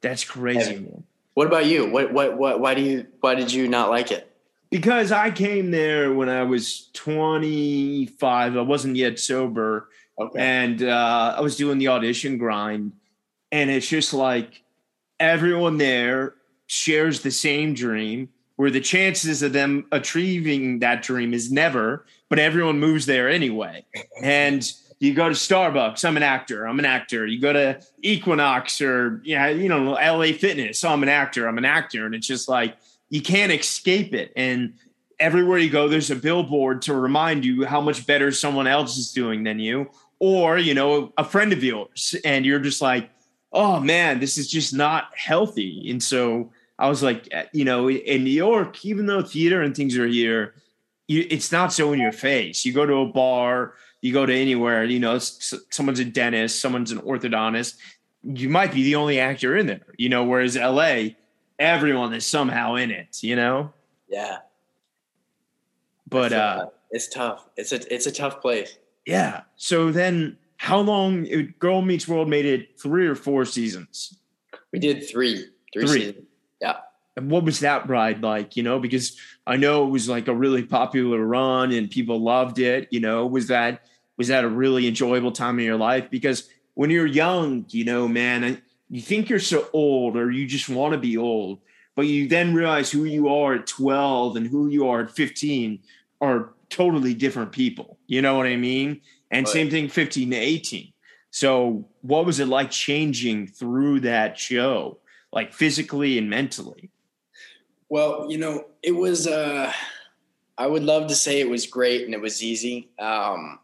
[0.00, 0.86] That's crazy.
[1.34, 1.90] What about you?
[1.90, 4.30] What what what why do you why did you not like it?
[4.70, 8.56] Because I came there when I was 25.
[8.56, 9.88] I wasn't yet sober.
[10.18, 10.38] Okay.
[10.40, 12.92] And uh, I was doing the audition grind.
[13.52, 14.62] And it's just like
[15.20, 16.34] everyone there
[16.66, 18.30] shares the same dream
[18.64, 23.84] where the chances of them achieving that dream is never, but everyone moves there anyway.
[24.22, 24.66] And
[25.00, 27.26] you go to Starbucks, I'm an actor, I'm an actor.
[27.26, 31.58] You go to Equinox or yeah, you know, LA Fitness, oh, I'm an actor, I'm
[31.58, 32.06] an actor.
[32.06, 32.78] And it's just like
[33.10, 34.32] you can't escape it.
[34.34, 34.72] And
[35.20, 39.12] everywhere you go, there's a billboard to remind you how much better someone else is
[39.12, 43.10] doing than you, or you know, a friend of yours, and you're just like,
[43.52, 45.90] oh man, this is just not healthy.
[45.90, 49.76] And so I was like, eh, you know, in New York, even though theater and
[49.76, 50.54] things are here,
[51.06, 52.64] you, it's not so in your face.
[52.64, 56.92] You go to a bar, you go to anywhere, you know, someone's a dentist, someone's
[56.92, 57.76] an orthodontist.
[58.22, 61.10] You might be the only actor in there, you know, whereas LA,
[61.58, 63.72] everyone is somehow in it, you know?
[64.08, 64.38] Yeah.
[66.08, 67.48] But uh it's tough.
[67.56, 68.78] It's a it's a tough place.
[69.06, 69.42] Yeah.
[69.56, 74.16] So then how long it, Girl Meets World made it three or four seasons?
[74.72, 75.46] We did three.
[75.72, 76.00] Three, three.
[76.00, 76.26] seasons.
[76.64, 76.76] Yeah.
[77.16, 78.56] And what was that ride like?
[78.56, 82.58] You know, because I know it was like a really popular run and people loved
[82.58, 82.88] it.
[82.90, 83.82] You know, was that
[84.16, 86.10] was that a really enjoyable time in your life?
[86.10, 90.68] Because when you're young, you know, man, you think you're so old or you just
[90.68, 91.60] want to be old,
[91.94, 95.80] but you then realize who you are at 12 and who you are at 15
[96.20, 97.98] are totally different people.
[98.06, 99.00] You know what I mean?
[99.30, 99.52] And right.
[99.52, 100.92] same thing 15 to 18.
[101.30, 104.98] So, what was it like changing through that show,
[105.34, 106.90] like physically and mentally?
[107.88, 109.70] Well, you know, it was, uh,
[110.56, 112.88] I would love to say it was great and it was easy.
[112.98, 113.58] Um,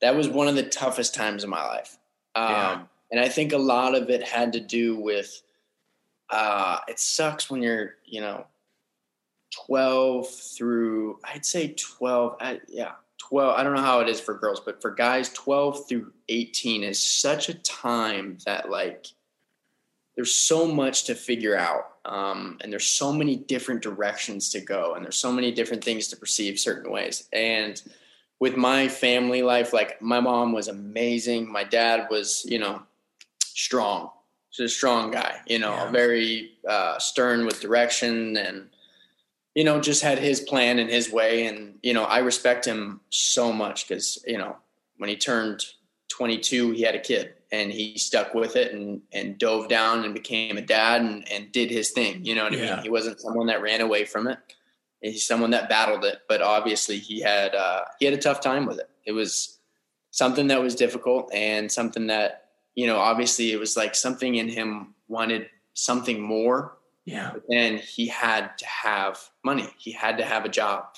[0.00, 1.98] that was one of the toughest times of my life.
[2.36, 2.82] Um, yeah.
[3.10, 5.42] And I think a lot of it had to do with,
[6.30, 8.46] uh, it sucks when you're, you know,
[9.66, 13.58] 12 through, I'd say 12, I, yeah, 12.
[13.58, 17.02] I don't know how it is for girls, but for guys, 12 through 18 is
[17.02, 19.06] such a time that, like,
[20.18, 21.92] there's so much to figure out.
[22.04, 26.08] Um, and there's so many different directions to go, and there's so many different things
[26.08, 27.28] to perceive certain ways.
[27.32, 27.80] And
[28.40, 31.48] with my family life, like, my mom was amazing.
[31.48, 32.82] My dad was, you know,
[33.44, 34.10] strong.
[34.50, 35.90] He's a strong guy, you know, yeah.
[35.92, 38.70] very uh, stern with direction and,
[39.54, 41.46] you know, just had his plan and his way.
[41.46, 44.56] And, you know, I respect him so much because, you know,
[44.96, 45.64] when he turned
[46.08, 50.14] 22, he had a kid and he stuck with it and, and dove down and
[50.14, 52.24] became a dad and, and did his thing.
[52.24, 52.72] You know what yeah.
[52.72, 52.82] I mean?
[52.84, 54.38] He wasn't someone that ran away from it.
[55.00, 58.66] He's someone that battled it, but obviously he had, uh, he had a tough time
[58.66, 58.90] with it.
[59.04, 59.58] It was
[60.10, 64.48] something that was difficult and something that, you know, obviously it was like something in
[64.48, 67.30] him wanted something more yeah.
[67.32, 69.66] But then he had to have money.
[69.78, 70.88] He had to have a job.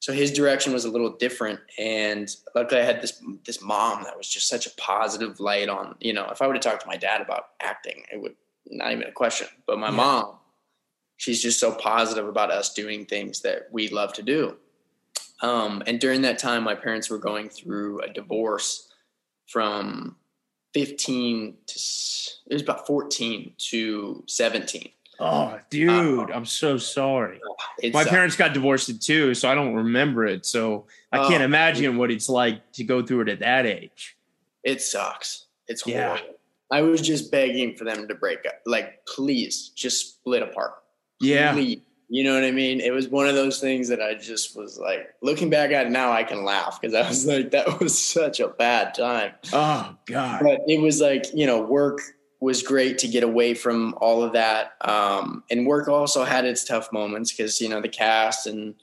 [0.00, 1.60] So his direction was a little different.
[1.78, 5.96] And luckily I had this this mom that was just such a positive light on,
[6.00, 8.92] you know, if I would have talked to my dad about acting, it would not
[8.92, 9.48] even a question.
[9.66, 9.96] But my yeah.
[9.96, 10.34] mom,
[11.16, 14.56] she's just so positive about us doing things that we love to do.
[15.40, 18.88] Um, and during that time, my parents were going through a divorce
[19.46, 20.16] from
[20.74, 21.78] 15 to
[22.50, 27.40] it was about 14 to 17 Oh, dude, uh, I'm so sorry.
[27.92, 30.46] My parents got divorced too, so I don't remember it.
[30.46, 34.16] So I can't oh, imagine what it's like to go through it at that age.
[34.62, 35.46] It sucks.
[35.66, 36.16] It's horrible.
[36.24, 36.32] Yeah.
[36.70, 38.54] I was just begging for them to break up.
[38.66, 40.74] Like, please, just split apart.
[41.20, 41.52] Yeah.
[41.52, 41.80] Please.
[42.10, 42.80] You know what I mean?
[42.80, 45.90] It was one of those things that I just was like, looking back at it
[45.90, 49.32] now, I can laugh because I was like, that was such a bad time.
[49.52, 50.40] Oh, God.
[50.42, 52.00] But it was like, you know, work
[52.40, 54.74] was great to get away from all of that.
[54.80, 58.74] Um, and work also had its tough moments because, you know, the cast and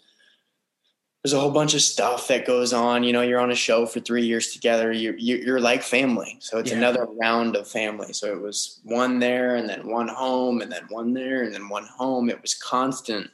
[1.23, 3.03] there's a whole bunch of stuff that goes on.
[3.03, 4.91] You know, you're on a show for three years together.
[4.91, 6.37] You're, you're like family.
[6.39, 6.77] So it's yeah.
[6.77, 8.13] another round of family.
[8.13, 11.67] So it was one there and then one home and then one there and then
[11.67, 12.29] one home.
[12.29, 13.31] It was constant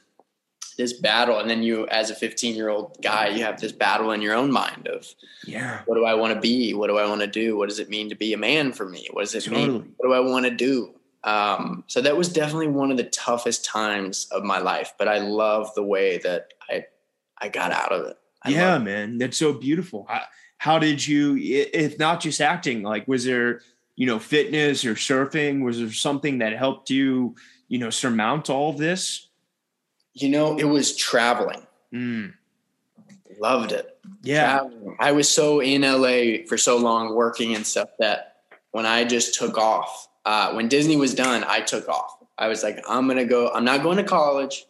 [0.82, 4.10] this battle and then you as a 15 year old guy you have this battle
[4.10, 5.06] in your own mind of
[5.46, 5.80] yeah.
[5.86, 6.74] what do i want to be?
[6.74, 7.56] What do i want to do?
[7.56, 9.08] What does it mean to be a man for me?
[9.12, 9.68] What does it totally.
[9.68, 10.90] mean what do i want to do?
[11.24, 15.18] Um, so that was definitely one of the toughest times of my life but i
[15.18, 16.84] love the way that i
[17.38, 18.16] i got out of it.
[18.42, 20.06] I yeah man that's so beautiful.
[20.08, 20.22] How,
[20.58, 23.60] how did you if not just acting like was there
[23.94, 27.36] you know fitness or surfing was there something that helped you
[27.68, 29.28] you know surmount all this
[30.14, 31.66] you know, it was traveling.
[31.92, 32.34] Mm.
[33.38, 33.98] Loved it.
[34.22, 34.58] Yeah.
[34.58, 34.96] Traveling.
[34.98, 38.36] I was so in LA for so long working and stuff that
[38.72, 42.16] when I just took off, uh, when Disney was done, I took off.
[42.38, 44.64] I was like, I'm going to go, I'm not going to college.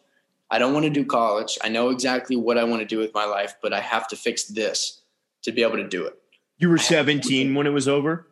[0.49, 1.57] I don't want to do college.
[1.63, 4.15] I know exactly what I want to do with my life, but I have to
[4.15, 5.01] fix this
[5.43, 6.17] to be able to do it.
[6.57, 8.27] You were 17 when it was over?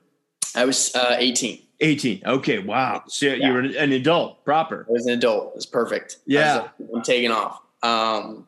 [0.56, 1.62] I was uh, 18.
[1.82, 2.22] 18.
[2.26, 2.60] Okay.
[2.60, 3.04] Wow.
[3.08, 3.48] So yeah.
[3.48, 4.86] you were an adult proper.
[4.88, 5.50] I was an adult.
[5.50, 6.18] It was perfect.
[6.26, 6.70] Yeah.
[6.78, 7.60] Was, I'm taking off.
[7.84, 8.48] Um,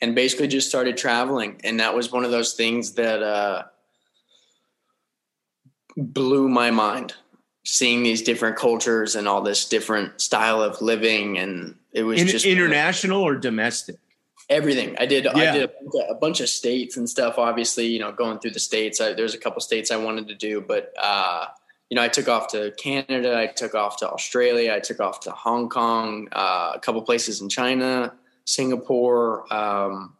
[0.00, 1.60] and basically just started traveling.
[1.64, 3.64] And that was one of those things that, uh,
[5.96, 7.14] blew my mind
[7.64, 11.38] seeing these different cultures and all this different style of living.
[11.38, 13.96] And it was In, just international or domestic
[14.50, 15.30] everything i did yeah.
[15.32, 18.38] i did a bunch, of, a bunch, of, states and stuff obviously you know going
[18.38, 21.46] through the states I, there's a couple states i wanted to do but uh
[21.94, 25.20] you know, I took off to Canada, I took off to Australia, I took off
[25.20, 28.12] to Hong Kong, uh, a couple places in China,
[28.46, 30.16] Singapore, um,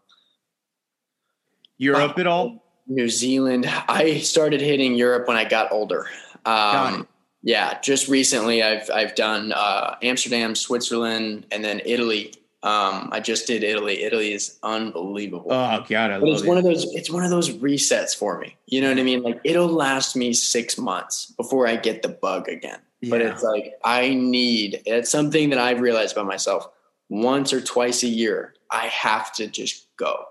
[1.76, 2.64] Europe at all?
[2.86, 3.66] New Zealand.
[3.88, 6.06] I started hitting Europe when I got older.
[6.44, 7.08] Um,
[7.42, 12.34] yeah, just recently I've I've done uh, Amsterdam, Switzerland, and then Italy.
[12.64, 14.02] Um, I just did Italy.
[14.04, 15.52] Italy is unbelievable.
[15.52, 16.48] Oh god, I but love it's it.
[16.48, 16.84] one of those.
[16.94, 18.56] It's one of those resets for me.
[18.66, 19.22] You know what I mean?
[19.22, 22.80] Like it'll last me six months before I get the bug again.
[23.10, 24.80] But it's like I need.
[24.86, 26.66] It's something that I've realized about myself.
[27.10, 30.24] Once or twice a year, I have to just go.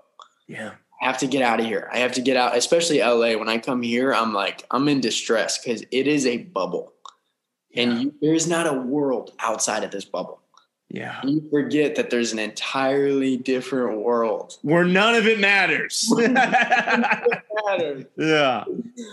[0.48, 0.72] yeah.
[1.02, 1.88] I have to get out of here.
[1.92, 3.36] I have to get out, especially LA.
[3.36, 6.92] When I come here, I'm like, I'm in distress because it is a bubble.
[7.76, 10.40] And you, there is not a world outside of this bubble.
[10.94, 11.20] Yeah.
[11.24, 14.56] You forget that there's an entirely different world.
[14.62, 16.08] Where none of it matters.
[18.16, 18.64] yeah.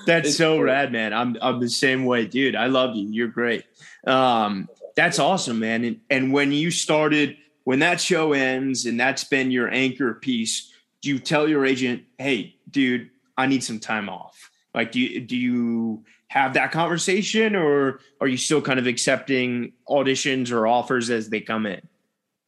[0.06, 0.64] That's It's so cool.
[0.64, 1.12] rad, man.
[1.14, 2.56] I'm I'm the same way, dude.
[2.56, 3.08] I love you.
[3.10, 3.66] You're great.
[4.06, 5.84] Um, that's awesome, man.
[5.84, 10.72] And and when you started, when that show ends and that's been your anchor piece,
[11.02, 14.31] do you tell your agent, hey, dude, I need some time off?
[14.74, 19.74] Like, do you do you have that conversation or are you still kind of accepting
[19.90, 21.82] auditions or offers as they come in?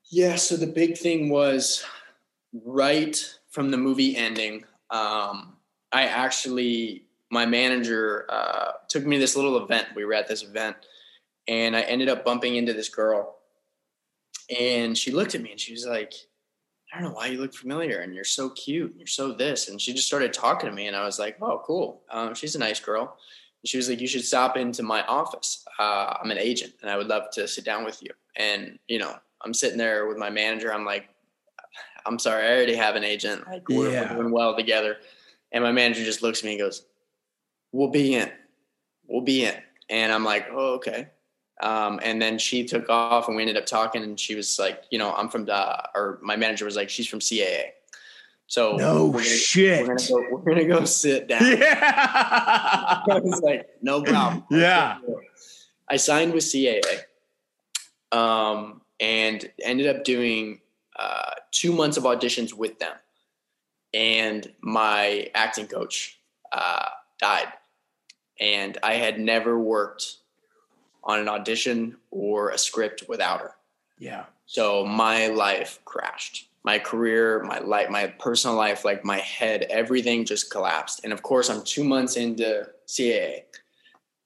[0.10, 0.36] Yeah.
[0.36, 1.84] So the big thing was
[2.66, 3.18] right
[3.50, 4.64] from the movie ending.
[4.90, 5.58] Um,
[5.92, 9.88] I actually, my manager uh, took me to this little event.
[9.96, 10.78] We were at this event,
[11.48, 13.38] and I ended up bumping into this girl.
[14.56, 16.14] And she looked at me and she was like,
[16.94, 19.68] I don't know why you look familiar and you're so cute and you're so this.
[19.68, 22.04] And she just started talking to me, and I was like, oh, cool.
[22.12, 23.02] Um, she's a nice girl.
[23.64, 25.66] And she was like, you should stop into my office.
[25.80, 28.12] Uh, I'm an agent and I would love to sit down with you.
[28.36, 30.72] And, you know, I'm sitting there with my manager.
[30.72, 31.10] I'm like,
[32.06, 33.48] I'm sorry, I already have an agent.
[33.48, 34.12] Like we're, Yeah.
[34.14, 34.98] we're doing well together.
[35.52, 36.86] And my manager just looks at me and goes,
[37.72, 38.30] "We'll be in.
[39.08, 39.56] We'll be in."
[39.90, 41.08] And I'm like, "Oh, okay."
[41.62, 44.04] Um, and then she took off, and we ended up talking.
[44.04, 47.08] And she was like, "You know, I'm from the," or my manager was like, "She's
[47.08, 47.72] from CAA."
[48.48, 49.88] So No we're gonna, shit.
[49.88, 51.42] We're gonna, go, we're gonna go sit down.
[51.58, 53.02] Yeah.
[53.10, 54.44] I was like, no problem.
[54.52, 54.98] Yeah.
[55.90, 56.82] I signed with CAA
[58.12, 60.62] um, and ended up doing
[60.98, 62.94] uh, two months of auditions with them.
[63.94, 66.20] And my acting coach
[66.52, 66.90] uh,
[67.20, 67.48] died.
[68.40, 70.18] And I had never worked
[71.04, 73.56] on an audition or a script without her.
[74.00, 74.26] yeah.
[74.46, 76.50] So my life crashed.
[76.66, 81.02] My career, my life, my personal life, like my head, everything just collapsed.
[81.04, 83.44] And of course, I'm two months into CAA,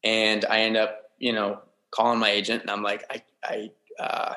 [0.03, 1.59] and I end up, you know,
[1.91, 4.33] calling my agent, and I'm like, I, I, uh,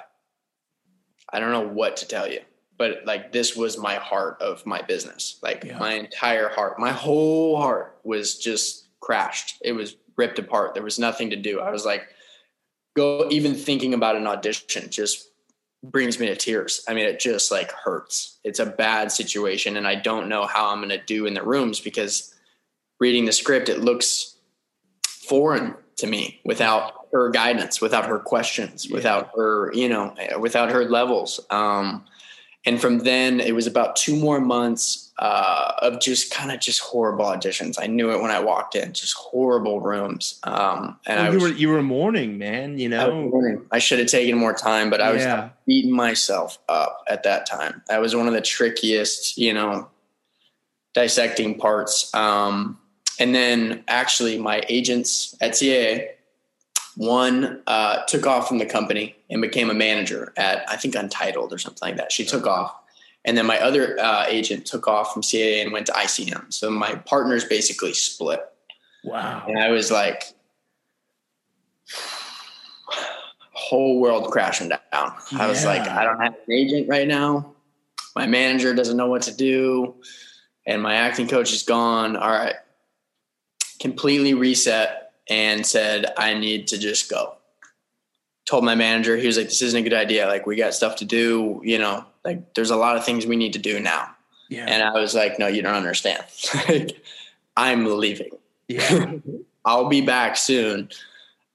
[1.33, 2.41] I don't know what to tell you,
[2.79, 5.39] but like this was my heart of my business.
[5.43, 5.79] Like Yeah.
[5.79, 9.59] my entire heart, my whole heart was just crashed.
[9.63, 10.75] It was ripped apart.
[10.75, 11.61] There was nothing to do.
[11.61, 12.09] I was like,
[12.97, 15.29] go even thinking about an audition just
[15.83, 16.85] brings me to tears.
[16.89, 18.39] I mean, it just like hurts.
[18.45, 21.43] It's a bad situation, and I don't know how I'm going to do in the
[21.43, 22.35] rooms because
[22.99, 24.37] reading the script, it looks
[25.07, 28.95] foreign to me without her guidance, without her questions, Yeah.
[28.95, 31.41] without her, you know, without her levels.
[31.51, 32.05] Um,
[32.67, 36.81] and from then, it was about two more months uh, of just kind of just
[36.81, 37.77] horrible auditions.
[37.81, 40.39] I knew it when I walked in, just horrible rooms.
[40.45, 42.79] Um, and Well, I you was, were you were mourning, man.
[42.79, 43.31] You I, know.
[43.33, 43.67] learning.
[43.71, 45.51] I should have taken more time, but I was Yeah.
[45.67, 47.83] beating myself up at that time.
[47.89, 49.89] That was one of the trickiest, you know,
[50.95, 52.13] dissecting parts.
[52.15, 52.79] Um,
[53.19, 56.09] and then actually, my agents at CAA,
[56.97, 61.53] one uh, took off from the company and became a manager at I think Untitled
[61.53, 62.13] or something like that.
[62.13, 62.75] She took off,
[63.25, 66.53] and then my other uh, agent took off from CAA and went to ICM.
[66.53, 68.41] So my partners basically split.
[69.05, 69.45] Wow.
[69.47, 70.25] And I was like,
[73.53, 74.81] whole world crashing down.
[74.93, 77.55] I was like, I don't have an agent right now.
[78.17, 79.95] My manager doesn't know what to do.
[80.67, 82.17] And my acting coach is gone.
[82.17, 82.57] All right.
[83.81, 87.37] Completely reset and said, I need to just go.
[88.45, 90.27] Told my manager, he was like, this isn't a good idea.
[90.27, 91.63] Like, we got stuff to do.
[91.65, 94.11] You know, like, there's a lot of things we need to do now.
[94.49, 94.67] Yeah.
[94.67, 96.25] And I was like, no, you don't understand.
[96.69, 97.03] like,
[97.57, 98.33] I'm leaving.
[98.69, 99.13] yeah.
[99.65, 100.89] I'll be back soon.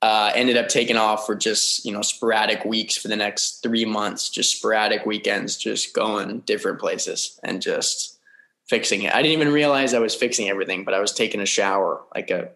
[0.01, 3.85] Uh, ended up taking off for just you know sporadic weeks for the next three
[3.85, 8.19] months, just sporadic weekends, just going different places and just
[8.67, 9.15] fixing it.
[9.15, 12.29] I didn't even realize I was fixing everything, but I was taking a shower, like
[12.29, 12.49] a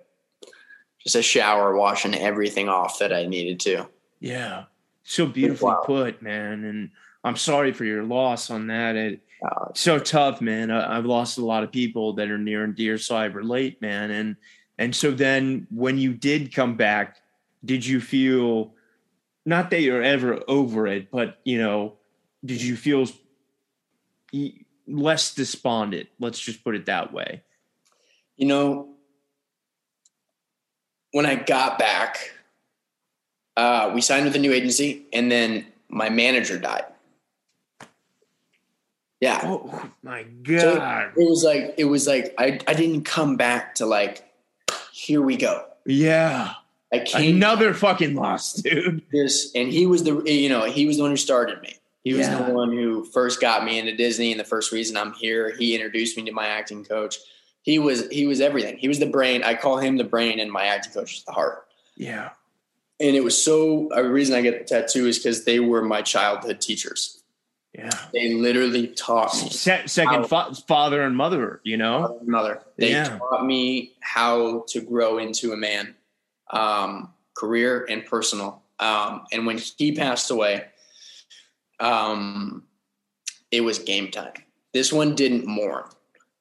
[1.10, 3.88] just a shower, washing everything off that I needed to.
[4.20, 4.66] Yeah.
[5.04, 5.84] So beautifully Wow.
[5.86, 6.64] put, man.
[6.64, 6.92] And
[7.24, 8.96] I'm sorry for your loss on that.
[8.96, 10.70] It, Uh, so tough, man.
[10.70, 13.82] I, I've lost a lot of people that are near and dear, so I relate,
[13.82, 14.12] man.
[14.12, 14.36] And
[14.78, 17.18] And so then when you did come back,
[17.66, 18.74] did you feel
[19.46, 21.96] not that you're ever over it, but you know,
[22.46, 23.08] did you feel
[24.88, 26.08] less despondent?
[26.20, 27.42] Let's just put it that way.
[28.38, 28.96] You know,
[31.12, 32.32] when I got back,
[33.58, 36.86] uh, we signed with a new agency, and then my manager died.
[39.20, 39.42] Yeah.
[39.44, 41.12] Oh my god.
[41.16, 44.24] So it was like it was like I I didn't come back to like
[44.94, 45.66] here we go.
[45.86, 46.54] Yeah.
[46.92, 49.04] I came another fucking loss, dude.
[49.12, 51.76] This and he was the you know he was the one who started me.
[52.04, 52.42] He was yeah.
[52.42, 55.54] the one who first got me into Disney, and the first reason I'm here.
[55.56, 57.18] He introduced me to my acting coach.
[57.62, 58.78] He was he was everything.
[58.78, 59.44] He was the brain.
[59.44, 61.68] I call him the brain, and my acting coach is the heart.
[61.96, 62.30] Yeah.
[63.00, 63.90] And it was so.
[63.94, 67.20] A reason I get the tattoo is because they were my childhood teachers.
[67.74, 67.92] Yeah.
[68.14, 69.50] They literally taught me.
[69.50, 72.20] Se- second fa- father and mother, you know?
[72.26, 72.64] Mother.
[72.78, 73.18] They yeah.
[73.18, 75.96] taught me how to grow into a man,
[76.50, 78.64] um, career and personal.
[78.80, 80.66] Um, and when he passed away,
[81.80, 82.64] um,
[83.52, 84.34] it was game time.
[84.74, 85.84] This one didn't mourn.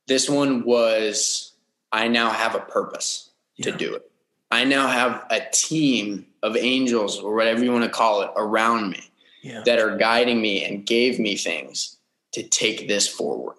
[0.09, 1.53] This one was,
[1.93, 3.71] I now have a purpose yeah.
[3.71, 4.11] to do it.
[4.51, 8.91] I now have a team of angels or whatever you want to call it around
[8.91, 9.11] me
[9.43, 9.63] yeah.
[9.67, 11.99] that are guiding me and gave me things
[12.33, 13.57] to take this forward.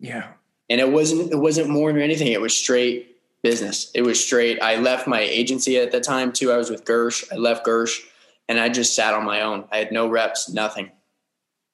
[0.00, 0.32] Yeah.
[0.68, 2.28] And it wasn't it wasn't more than anything.
[2.28, 3.90] It was straight business.
[3.94, 4.60] It was straight.
[4.60, 6.50] I left my agency at the time too.
[6.50, 7.30] I was with Gersh.
[7.32, 8.00] I left Gersh
[8.48, 9.64] and I just sat on my own.
[9.70, 10.90] I had no reps, nothing.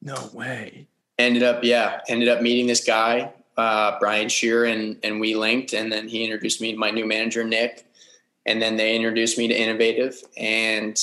[0.02, 0.86] No way.
[1.18, 5.72] Ended up, yeah, ended up meeting this guy, uh, Brian Shear, and and we linked,
[5.74, 7.84] and then he introduced me to my new manager, Nick,
[8.46, 10.96] and then they introduced me to Innovative, and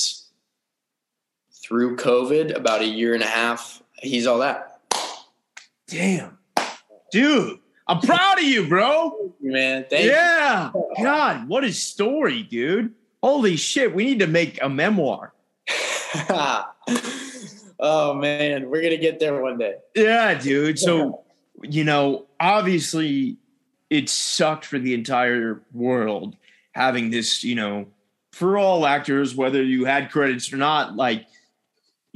[1.52, 4.80] through COVID, about a year and a half, he's all that.
[5.86, 6.38] Damn,
[7.12, 9.34] dude, I'm proud of you, bro.
[9.40, 10.70] Man, yeah.
[10.74, 10.94] You.
[11.02, 12.94] God, what a story, dude.
[13.22, 15.34] Holy shit, we need to make a memoir.
[17.78, 19.74] oh man, we're gonna get there one day.
[19.94, 20.78] Yeah, dude.
[20.78, 21.24] So,
[21.62, 23.38] you know, obviously,
[23.90, 26.36] it sucked for the entire world
[26.72, 27.44] having this.
[27.44, 27.86] You know,
[28.32, 31.26] for all actors, whether you had credits or not, like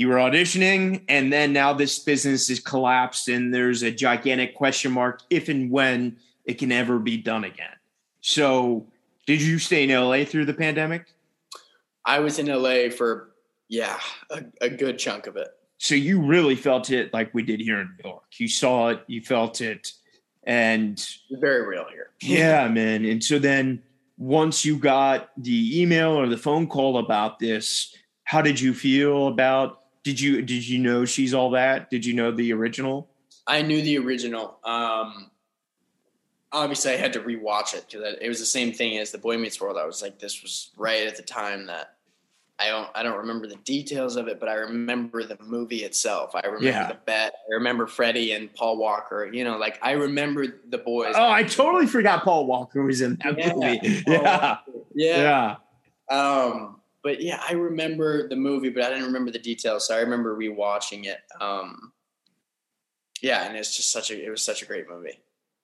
[0.01, 4.93] you were auditioning and then now this business is collapsed and there's a gigantic question
[4.93, 6.17] mark if and when
[6.47, 7.77] it can ever be done again
[8.23, 8.87] so
[9.27, 11.13] did you stay in la through the pandemic
[12.07, 13.33] i was in la for
[13.69, 13.99] yeah
[14.31, 15.51] a, a good chunk of it
[15.81, 19.03] so you really felt it like we did here in new york you saw it
[19.07, 19.93] you felt it
[20.45, 23.83] and very real here yeah man and so then
[24.19, 29.29] once you got the email or the phone call about this how did you feel
[29.29, 31.91] about did you did you know she's all that?
[31.91, 33.09] Did you know the original?
[33.47, 34.59] I knew the original.
[34.65, 35.31] Um,
[36.53, 39.37] obviously, I had to rewatch it because it was the same thing as the Boy
[39.37, 39.77] Meets World.
[39.77, 41.97] I was like, this was right at the time that
[42.61, 46.35] I don't I don't remember the details of it, but I remember the movie itself.
[46.35, 46.89] I remember yeah.
[46.89, 47.33] the bet.
[47.51, 49.31] I remember Freddie and Paul Walker.
[49.33, 51.15] You know, like I remember the boys.
[51.17, 53.55] Oh, I totally forgot Paul Walker was in that yeah.
[53.55, 54.05] movie.
[54.07, 54.59] Yeah.
[54.95, 55.57] yeah.
[56.11, 56.17] yeah.
[56.17, 59.87] Um, but yeah, I remember the movie, but I didn't remember the details.
[59.87, 61.21] So I remember rewatching it.
[61.41, 61.93] Um,
[63.23, 65.19] yeah, and it's just such a it was such a great movie.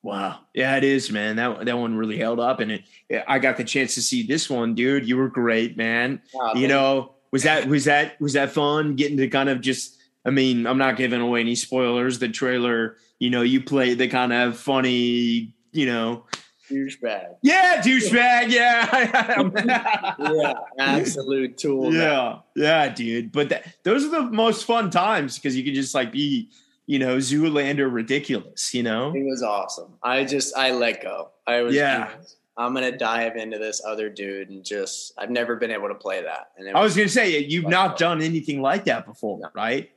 [0.07, 0.39] Wow.
[0.55, 1.35] Yeah, it is, man.
[1.35, 2.85] That that one really held up, and it.
[3.27, 5.09] I got the chance to see this one, dude.
[5.09, 6.23] You were great, man.
[6.55, 9.97] you know, was that was that was that fun getting to kind of just?
[10.25, 12.21] I mean, I'm not giving away any spoilers.
[12.21, 16.25] The trailer, you know, you played the kind of funny, you know,
[16.71, 17.39] douchebag.
[17.43, 18.51] Yeah, douchebag.
[18.51, 20.15] Yeah.
[20.21, 21.93] yeah, absolute tool.
[21.93, 22.65] Yeah, man.
[22.65, 23.33] yeah, dude.
[23.33, 26.51] But that, those are the most fun times because you can just like be,
[26.87, 28.75] you know, Zoolander ridiculous.
[28.75, 29.95] You know, it was awesome.
[30.03, 31.31] I just I let go.
[31.47, 32.11] I was yeah.
[32.57, 36.23] I'm gonna dive into this other dude and just I've never been able to play
[36.23, 36.53] that.
[36.57, 39.49] And I was, was gonna say you've not done anything like that before, no.
[39.55, 39.91] right?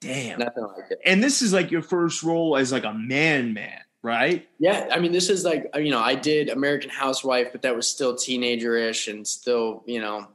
[0.00, 1.00] Damn, nothing like it.
[1.04, 4.48] And this is like your first role as like a man, man right?
[4.60, 7.88] Yeah, I mean, this is like you know, I did American Housewife, but that was
[7.88, 10.28] still teenager-ish and still, you know.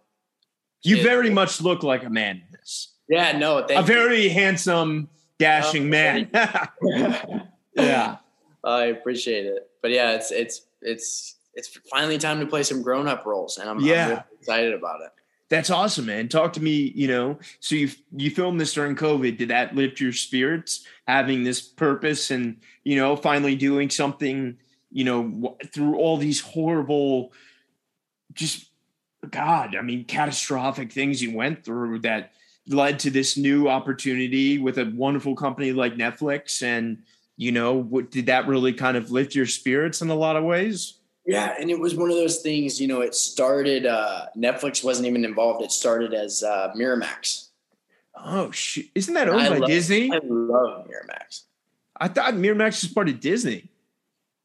[0.84, 1.04] You kid.
[1.04, 2.90] very much look like a man in this.
[3.08, 3.82] Yeah, no, a you.
[3.84, 5.10] very handsome,
[5.42, 6.30] dashing oh, man.
[7.76, 8.18] yeah,
[8.64, 13.26] I appreciate it, but yeah, it's it's it's it's finally time to play some grown-up
[13.26, 14.04] roles, and I'm, yeah.
[14.04, 15.12] I'm really excited about it.
[15.50, 16.30] That's awesome, man.
[16.30, 16.94] Talk to me.
[16.96, 19.38] You know, so you you filmed this during COVID.
[19.38, 20.86] Did that lift your spirits?
[21.08, 24.58] Having this purpose and you know finally doing something.
[24.94, 27.34] You know, through all these horrible,
[28.34, 28.70] just
[29.30, 29.76] God.
[29.76, 32.32] I mean, catastrophic things you went through that
[32.68, 36.64] led to this new opportunity with a wonderful company like Netflix.
[36.64, 37.04] And
[37.38, 40.44] you know, what, did that really kind of lift your spirits in a lot of
[40.44, 41.00] ways?
[41.26, 42.82] Yeah, and it was one of those things.
[42.82, 43.86] You know, it started.
[43.86, 45.64] Uh, Netflix wasn't even involved.
[45.64, 47.50] It started as uh, Miramax.
[48.16, 48.88] Oh shit!
[48.96, 50.12] Isn't that owned by love, Disney?
[50.12, 51.44] I love Miramax.
[51.96, 53.70] I thought Miramax was part of Disney.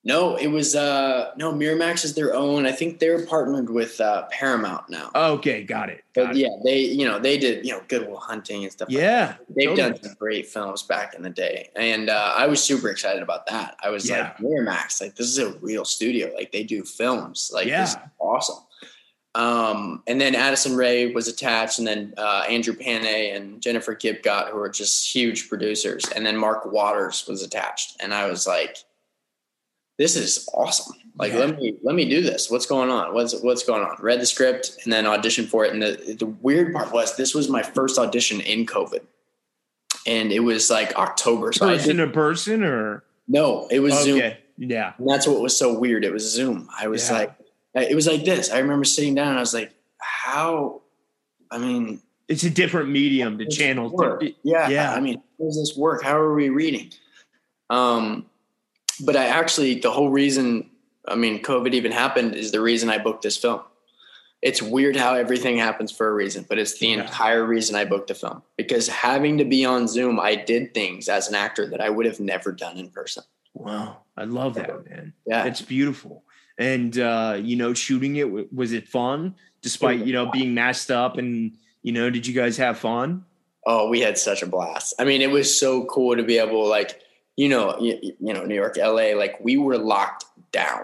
[0.07, 2.65] No, it was uh no Miramax is their own.
[2.65, 5.11] I think they're partnered with uh, Paramount now.
[5.15, 6.05] Okay, got it.
[6.15, 6.41] Got but it.
[6.43, 8.89] yeah, they you know they did you know Good Will Hunting and stuff.
[8.89, 9.91] Yeah, like they've totally.
[9.91, 13.47] done some great films back in the day, and uh, I was super excited about
[13.49, 13.77] that.
[13.83, 14.21] I was Yeah.
[14.21, 16.33] like Miramax, like this is a real studio.
[16.37, 17.51] Like they do films.
[17.53, 18.07] Like this is Yeah.
[18.21, 18.63] awesome.
[19.35, 24.51] Um, and then Addison Rae was attached, and then uh, Andrew Panay and Jennifer Gibgot,
[24.51, 28.79] who are just huge producers, and then Mark Waters was attached, and I was like,
[29.99, 30.97] "This is awesome!
[31.19, 31.39] Like, Yeah.
[31.41, 32.51] let me let me do this.
[32.51, 33.15] What's going on?
[33.15, 35.73] What's what's going on?" Read the script and then auditioned for it.
[35.73, 39.01] And the the weird part was this was my first audition in COVID,
[40.07, 41.53] and it was like October.
[41.53, 44.23] So I person did, to person or no, it was Zoom.
[44.59, 46.05] yeah, And that's what was so weird.
[46.05, 46.69] It was Zoom.
[46.79, 47.19] I was Yeah.
[47.19, 47.33] like,
[47.91, 48.51] it was like this.
[48.51, 50.83] I remember sitting down and I was like, how?
[51.51, 53.93] I mean, it's a different medium to channel.
[54.45, 54.95] Yeah, yeah.
[54.95, 56.03] I mean, how does this work?
[56.05, 56.91] How are we reading?
[57.69, 58.27] Um,
[59.01, 60.71] but I actually the whole reason.
[61.09, 63.61] I mean, COVID even happened is the reason I booked this film.
[64.43, 67.03] It's weird how everything happens for a reason, but it's the Yeah.
[67.03, 71.09] entire reason I booked the film because having to be on Zoom, I did things
[71.09, 73.23] as an actor that I would have never done in person.
[73.55, 75.15] Wow, I love that, man.
[75.27, 76.23] Yeah, It's beautiful.
[76.59, 81.19] And uh, you know, shooting it was it fun despite you know being masked up
[81.19, 83.25] and you know, did you guys have fun?
[83.65, 84.95] Oh, we had such a blast.
[84.99, 87.01] I mean, it was so cool to be able, like,
[87.37, 90.83] you know, you, you know, New York, LA, like we were locked down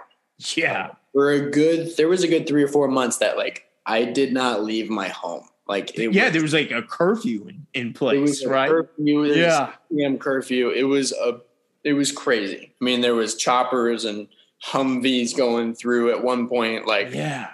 [0.54, 1.96] Yeah, for a good.
[1.96, 5.08] There was a good three or four months that, like, I did not leave my
[5.08, 5.48] home.
[5.66, 8.68] Like, it yeah, was, there was like a curfew in, in place, right?
[8.70, 9.46] Curfew, it Yeah.
[9.66, 10.70] was a PM curfew.
[10.70, 11.40] It was a,
[11.84, 12.74] it was crazy.
[12.80, 14.28] I mean, there was choppers and
[14.64, 16.86] Humvees going through at one point.
[16.86, 17.48] Like, Yeah,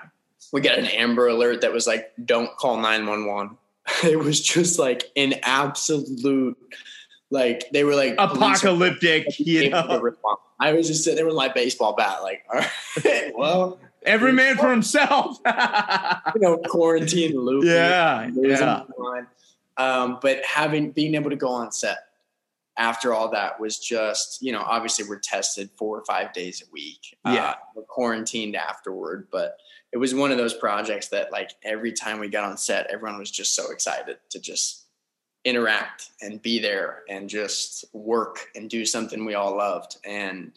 [0.53, 3.57] we got an Amber Alert that was like, "Don't call nine one one."
[4.05, 6.59] It was just like an absolute,
[7.31, 9.39] like they were like apocalyptic.
[9.39, 10.17] You know.
[10.61, 14.57] I was just sitting there with my baseball bat, like, all right, well, every man
[14.57, 15.39] for himself.
[16.35, 17.65] you know, quarantine loop.
[17.65, 18.83] yeah, yeah.
[19.77, 21.99] Um, but having being able to go on set
[22.77, 26.71] after all that was just, you know, obviously we're tested four or five days a
[26.73, 27.17] week.
[27.25, 27.51] Yeah.
[27.51, 29.57] Uh, we're quarantined afterward, but
[29.93, 33.19] it was one of those projects that like every time we got on set, everyone
[33.19, 34.87] was just so excited to just
[35.45, 39.97] interact and be there and just work and do something we all loved.
[40.05, 40.53] And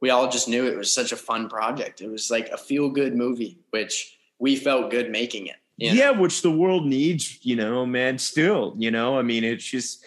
[0.00, 2.00] we all just knew it was such a fun project.
[2.00, 5.56] It was like a feel good movie, which we felt good making it.
[5.76, 5.94] you know?
[5.96, 7.44] yeah, which the world needs.
[7.44, 8.18] You know, man.
[8.18, 10.04] Still, you know, I mean, it's just.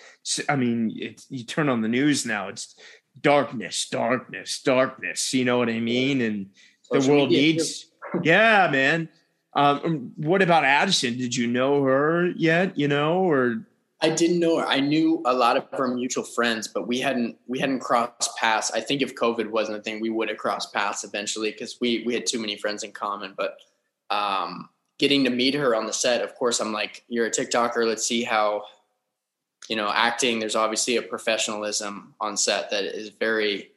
[0.47, 2.47] I mean, it's, you turn on the news now.
[2.47, 2.75] It's
[3.19, 5.33] darkness, darkness, darkness.
[5.33, 6.21] You know what I mean?
[6.21, 6.49] And
[6.91, 7.87] the world needs.
[8.23, 9.09] Yeah, man.
[9.53, 11.17] Um, what about Addison?
[11.17, 12.77] Did you know her yet?
[12.77, 13.65] You know, or
[14.01, 14.65] I didn't know her.
[14.65, 18.71] I knew a lot of her mutual friends, but we hadn't we hadn't crossed paths.
[18.71, 22.03] I think if COVID wasn't a thing, we would have crossed paths eventually because we
[22.05, 23.35] we had too many friends in common.
[23.37, 23.57] But
[24.09, 27.85] um, getting to meet her on the set, of course, I'm like, you're a TikToker.
[27.85, 28.63] Let's see how
[29.69, 30.39] you know acting.
[30.39, 33.71] There's obviously a professionalism on set that is very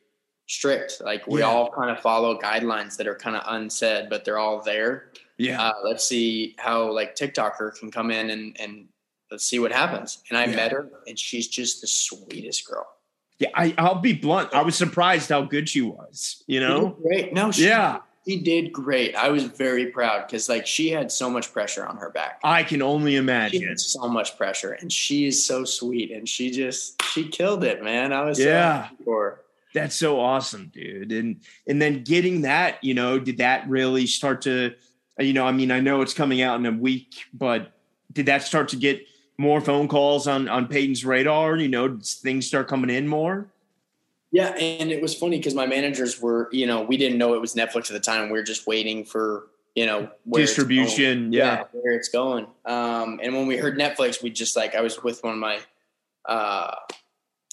[0.47, 1.03] strict.
[1.05, 1.47] Like we Yeah.
[1.47, 5.61] all kind of follow guidelines that are kind of unsaid, but they're all there yeah,
[5.61, 8.87] uh, let's see how like TikToker can come in and and
[9.35, 10.23] let's see what happens.
[10.29, 10.55] And I Yeah.
[10.57, 12.87] met her, and she's just the sweetest girl.
[13.41, 13.49] yeah.
[13.55, 14.55] I, I'll be blunt.
[14.55, 16.45] I was surprised how good she was.
[16.47, 16.91] You know?
[17.03, 17.33] great.
[17.35, 19.17] No, she, Yeah, she did great.
[19.17, 22.39] I was very proud because like she had so much pressure on her back.
[22.45, 23.67] I can only She imagine.
[23.69, 27.83] had so much pressure, and she is so sweet, and she just she killed it,
[27.83, 28.13] man.
[28.13, 28.89] I was Yeah.
[28.91, 29.41] so for.
[29.75, 31.11] That's so awesome, dude.
[31.11, 34.75] And and then getting that, you know, did that really start to,
[35.19, 37.73] you know, I mean, I know it's coming out in a week, but
[38.13, 39.05] did that start to get
[39.39, 41.57] more phone calls on on Peyton's radar?
[41.57, 43.47] You know, things start coming in more?
[44.31, 47.41] Yeah, and it was funny because my managers were, you know, we didn't know it
[47.41, 48.31] was Netflix at the time.
[48.31, 50.69] We were just waiting for, you know, where it's going.
[50.69, 51.65] Distribution, yeah.
[51.71, 52.49] where it's going.
[52.65, 55.61] Um, and when we heard Netflix, we just like I was with one of my
[56.25, 56.75] uh,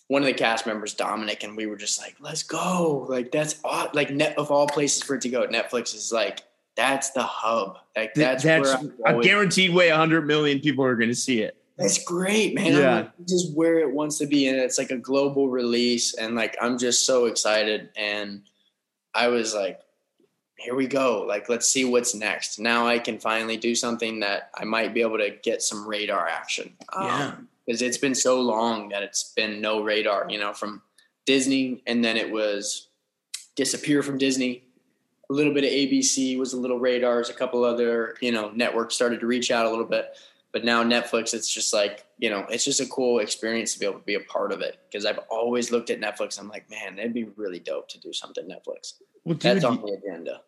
[0.07, 3.59] one of the cast members, Dominic, and we were just like, "Let's go!" Like that's
[3.63, 5.45] aw- like net of all places for it to go.
[5.45, 6.41] Netflix is like
[6.75, 7.77] that's the hub.
[7.95, 8.73] Like that's, That's,
[9.05, 11.61] a guaranteed way 100 million people are going to see it.
[11.82, 12.73] That's great, man.
[12.73, 12.89] Yeah.
[12.89, 16.13] I'm like, this is where it wants to be, and it's like a global release,
[16.13, 17.89] and like I'm just so excited.
[17.95, 18.43] And
[19.13, 19.79] I was like,
[20.57, 21.25] here we go.
[21.27, 22.59] Like, let's see what's next.
[22.59, 26.27] Now I can finally do something that I might be able to get some radar
[26.27, 26.73] action.
[26.93, 27.34] Um, yeah.
[27.65, 30.82] Because it's been so long that it's been no radar, you know, from
[31.25, 32.88] Disney, and then it was
[33.55, 34.63] disappear from Disney,
[35.32, 37.29] a little bit of ABC was a little radars.
[37.29, 40.17] A couple other you know networks started to reach out a little bit,
[40.52, 43.86] but now Netflix, it's just like you know, it's just a cool experience to be
[43.86, 46.39] able to be a part of it because I've always looked at Netflix.
[46.39, 48.93] I'm like, man, it'd be really dope to do something Netflix.
[49.24, 50.41] Well, dude, That's on the agenda.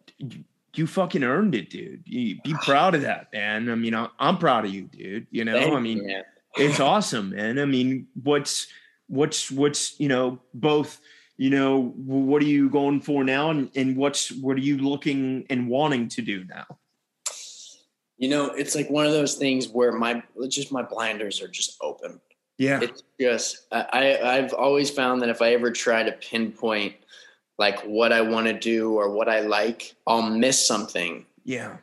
[0.76, 2.04] You fucking earned it, dude.
[2.06, 3.70] You be proud of that, man.
[3.70, 5.28] I mean, I'm proud of you, dude.
[5.32, 6.24] You know, Thank I mean, you,
[6.56, 7.60] it's awesome, man.
[7.60, 8.68] I mean, what's
[9.08, 11.00] what's what's you know both
[11.38, 15.46] you know what are you going for now and, and what's what are you looking
[15.50, 16.66] and wanting to do now
[18.24, 21.78] you know it's like one of those things where my just my blinders are just
[21.82, 22.22] open
[22.58, 26.96] yeah it's just i i've always found that if i ever try to pinpoint
[27.58, 31.76] like what i want to do or what i like i'll miss something yeah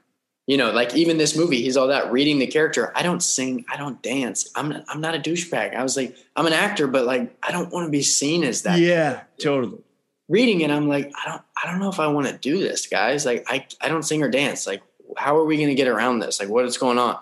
[0.47, 2.91] you know, like even this movie, he's all that reading the character.
[2.97, 4.51] I don't sing, I don't dance.
[4.57, 5.77] I'm not, I'm not a douchebag.
[5.77, 8.63] I was like, I'm an actor, but like I don't want to be seen as
[8.63, 8.81] that.
[8.81, 9.45] Yeah, character.
[9.45, 9.83] totally.
[10.29, 12.89] Reading it, I'm like, I don't, I don't know if I want to do this,
[12.89, 13.25] guys.
[13.25, 14.67] Like, I, I don't sing or dance.
[14.67, 14.83] Like,
[15.17, 16.41] how are we going to get around this?
[16.41, 17.19] Like, what is going on?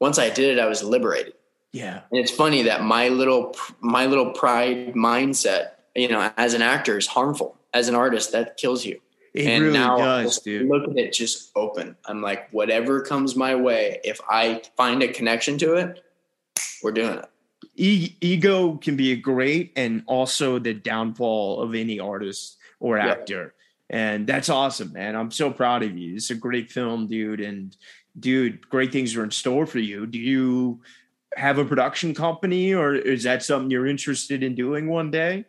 [0.00, 1.34] Once I did it, I was liberated.
[1.72, 2.02] Yeah.
[2.10, 6.96] And it's funny that my little, my little pride mindset, you know, as an actor
[6.96, 7.56] is harmful.
[7.72, 9.00] As an artist, that kills you.
[9.34, 10.68] It and really now does, dude.
[10.68, 11.96] Look at it just open.
[12.04, 16.04] I'm like, whatever comes my way, if I find a connection to it,
[16.84, 17.24] we're doing it.
[17.74, 23.54] E- ego can be a great and also the downfall of any artist or actor.
[23.90, 25.14] And that's awesome, man.
[25.14, 26.16] I'm so proud of you.
[26.16, 27.40] It's a great film, dude.
[27.40, 27.76] And
[28.18, 30.06] dude, great things are in store for you.
[30.06, 30.80] Do you
[31.36, 35.44] have a production company or is that something you're interested in doing one day?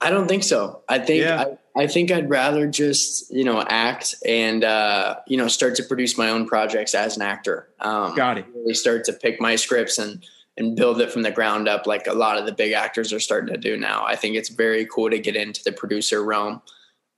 [0.00, 0.82] I don't think so.
[0.88, 1.44] I think yeah.
[1.76, 5.82] I, I, think I'd rather just you know act and uh, you know start to
[5.82, 7.68] produce my own projects as an actor.
[7.80, 8.46] Um, Got it.
[8.54, 10.24] Really start to pick my scripts and
[10.56, 13.20] and build it from the ground up, like a lot of the big actors are
[13.20, 14.04] starting to do now.
[14.06, 16.62] I think it's very cool to get into the producer realm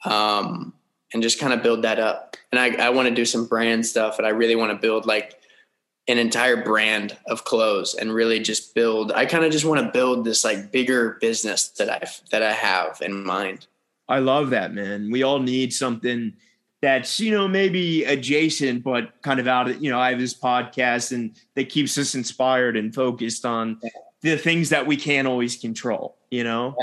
[0.05, 0.73] um,
[1.13, 2.37] and just kind of build that up.
[2.53, 5.07] And I, I want to do some brand stuff, and I really want to build
[5.07, 5.37] like
[6.09, 9.93] an entire brand of clothes and really just build i kind of just want to
[9.93, 13.67] build this like bigger business that i that i have in mind
[14.09, 16.33] i love that man we all need something
[16.83, 20.35] that's you know maybe adjacent but kind of out of you know i have this
[20.35, 23.79] podcast and that keeps us inspired and focused on
[24.23, 26.77] the things that we can't always control you know.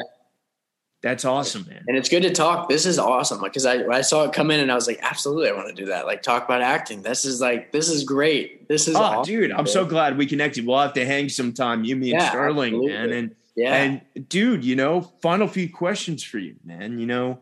[1.07, 1.85] That's awesome, man.
[1.87, 2.67] And it's good to talk.
[2.67, 5.49] This is awesome because I, I saw it come in and I was like, absolutely,
[5.49, 6.05] I want to do that.
[6.05, 7.01] Like, talk about acting.
[7.01, 8.67] This is like, this is great.
[8.67, 9.51] This is, oh, awesome, dude.
[9.53, 10.67] I'm so glad we connected.
[10.67, 12.93] We'll have to hang sometime, you, me, and yeah, Sterling, absolutely.
[12.93, 13.11] man.
[13.13, 16.99] And yeah, and dude, you know, final few questions for you, man.
[16.99, 17.39] You know,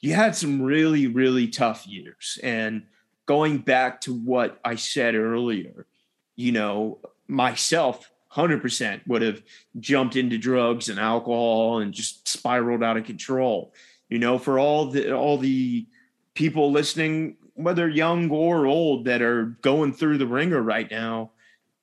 [0.00, 2.82] you had some really, really tough years, and
[3.26, 5.86] going back to what I said earlier,
[6.34, 9.42] you know, myself 100% would have
[9.80, 13.72] jumped into drugs and alcohol and just spiraled out of control.
[14.08, 15.86] You know, for all the all the
[16.34, 21.32] people listening, whether young or old, that are going through the ringer right now,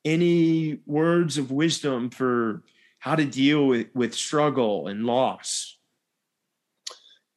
[0.04, 2.64] any words of wisdom for
[3.00, 5.78] how to deal with, with struggle and loss?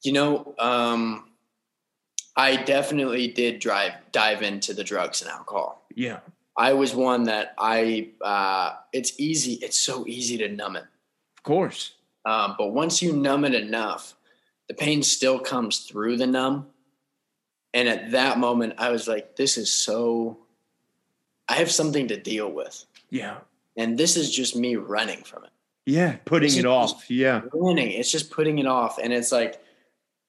[0.03, 1.29] You know, um,
[2.37, 5.85] I definitely did drive dive into the drugs and alcohol.
[5.95, 6.21] Yeah.
[6.59, 9.55] I was one that I uh, it's easy.
[9.55, 10.85] It's so easy to numb it.
[11.37, 11.95] Of course.
[12.25, 14.15] Um, but once you numb it enough,
[14.67, 16.67] the pain still comes through the numb.
[17.73, 20.39] And at that moment, I was like, "This is so.
[21.49, 23.39] I have something to deal with." Yeah.
[23.77, 25.51] And this is just me running from it.
[25.87, 27.09] Yeah, putting it off.
[27.09, 27.43] Yeah.
[27.53, 27.93] Running.
[27.93, 29.63] It's just putting it off, and it's like,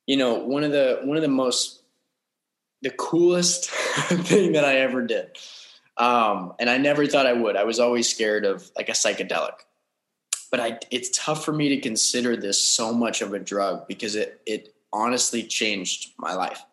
[0.05, 1.81] you know, one of the one of the most
[2.83, 5.35] the coolest thing that I ever did
[5.99, 7.57] um, and I never thought I would.
[7.57, 9.53] I was always scared of like a psychedelic.
[10.49, 14.15] But I, it's tough for me to consider this so much of a drug because
[14.15, 16.63] it it honestly changed my life.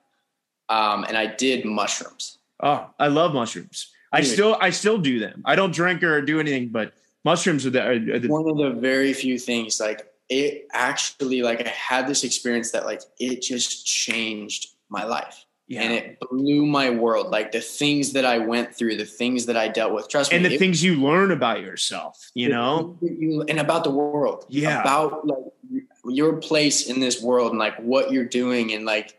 [0.68, 2.38] Um, and I did mushrooms.
[2.62, 3.92] Oh, I love mushrooms.
[4.12, 5.42] I still I still do them.
[5.44, 8.80] I don't drink or do anything, but mushrooms are the, are the one of the
[8.80, 13.84] very few things like it actually like I had this experience that like it just
[13.84, 15.44] changed my life.
[15.68, 15.82] Yeah.
[15.82, 17.30] And it blew my world.
[17.30, 20.08] Like the things that I went through, the things that I dealt with.
[20.08, 20.46] Trust and me.
[20.46, 22.96] And the it, things you learn about yourself, you know?
[23.00, 24.46] You, and about the world.
[24.48, 24.80] Yeah.
[24.80, 28.74] About like your place in this world and like what you're doing.
[28.74, 29.18] And like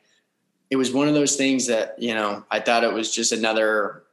[0.69, 4.03] it was one of those things that, you know, I thought it was just another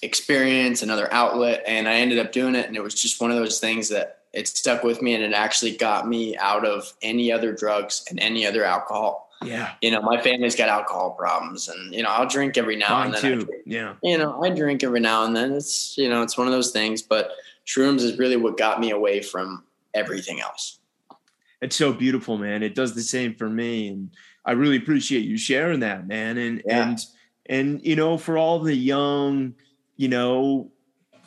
[0.00, 1.64] experience, another outlet.
[1.66, 2.66] And I ended up doing it.
[2.66, 5.34] And it was just one of those things that it stuck with me and it
[5.34, 9.74] actually got me out of any other drugs and any other alcohol yeah.
[9.80, 13.06] You know, my family's got alcohol problems and, you know, I'll drink every now Mine
[13.06, 13.40] and then.
[13.40, 13.48] Too.
[13.66, 13.94] Yeah.
[14.02, 15.52] You know, I drink every now and then.
[15.52, 17.32] It's, you know, it's one of those things, but
[17.66, 19.64] shrooms is really what got me away from
[19.94, 20.78] everything else.
[21.60, 22.62] It's so beautiful, man.
[22.62, 23.88] It does the same for me.
[23.88, 24.10] And
[24.44, 26.36] I really appreciate you sharing that, man.
[26.38, 26.88] And yeah.
[26.88, 26.98] and
[27.46, 29.54] and you know, for all the young,
[29.96, 30.72] you know,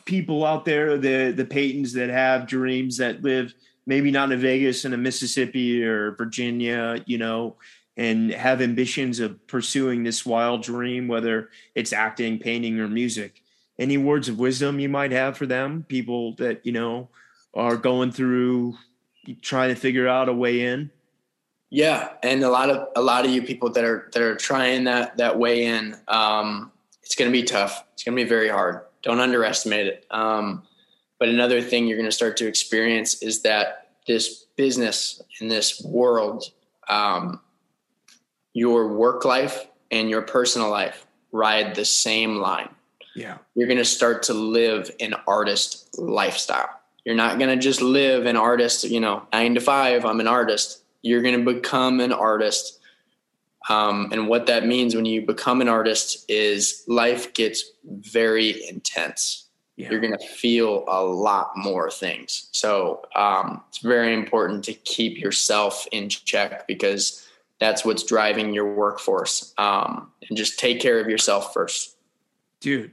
[0.03, 3.53] people out there, the the Peytons that have dreams that live
[3.85, 7.55] maybe not in Vegas and in Mississippi or Virginia, you know,
[7.97, 13.41] and have ambitions of pursuing this wild dream, whether it's acting, painting, or music.
[13.77, 17.09] Any words of wisdom you might have for them, people that, you know,
[17.53, 18.77] are going through
[19.41, 20.91] trying to figure out a way in?
[21.69, 24.85] Yeah, and a lot of a lot of you people that are that are trying
[24.85, 26.71] that that way in, um,
[27.03, 27.83] it's going to be tough.
[27.93, 28.81] It's going to be very hard.
[29.01, 30.05] Don't underestimate it.
[30.11, 30.63] Um,
[31.19, 35.81] but another thing you're going to start to experience is that this business in this
[35.83, 36.51] world,
[36.87, 37.41] um,
[38.55, 42.69] your work life and your personal life ride the same line.
[43.13, 43.37] Yeah.
[43.53, 46.69] You're going to start to live an artist lifestyle.
[47.03, 50.27] You're not going to just live an artist, you know, nine to five, I'm an
[50.27, 50.81] artist.
[51.01, 52.79] You're going to become an artist.
[53.69, 59.49] Um, and what that means when you become an artist is life gets very intense.
[59.75, 59.91] Yeah.
[59.91, 62.47] You're going to feel a lot more things.
[62.53, 67.24] So um, it's very important to keep yourself in check because
[67.59, 69.53] that's what's driving your workforce.
[69.57, 71.95] Um, and just take care of yourself first.
[72.59, 72.91] Dude,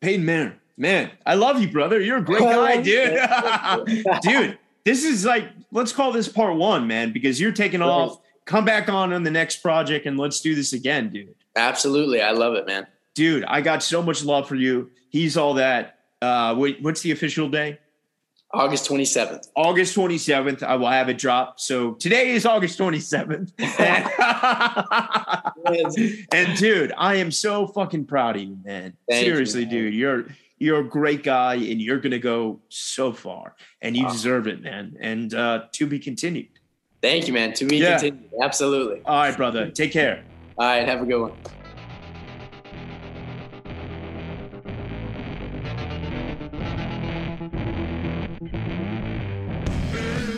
[0.00, 2.00] Peyton Meyer, man, I love you, brother.
[2.00, 3.20] You're a great guy, dude.
[4.22, 8.20] dude, this is like, let's call this part one, man, because you're taking off.
[8.46, 11.34] Come back on on the next project and let's do this again, dude.
[11.56, 12.20] Absolutely.
[12.20, 12.86] I love it, man.
[13.14, 14.90] Dude, I got so much love for you.
[15.08, 16.00] He's all that.
[16.20, 17.78] Uh, what's the official day?
[18.54, 19.48] August 27th.
[19.56, 21.60] August 27th, I will have it drop.
[21.60, 23.52] So today is August 27th.
[25.66, 28.94] and, and dude, I am so fucking proud of you, man.
[29.08, 29.74] Thank Seriously, you, man.
[29.74, 29.94] dude.
[29.94, 30.26] You're
[30.58, 33.56] you're a great guy and you're gonna go so far.
[33.82, 34.96] And you deserve it, man.
[35.00, 36.48] And uh to be continued.
[37.02, 37.52] Thank you, man.
[37.54, 37.98] To be yeah.
[37.98, 38.30] continued.
[38.40, 39.02] Absolutely.
[39.04, 39.70] All right, brother.
[39.70, 40.24] Take care.
[40.56, 41.32] All right, have a good one.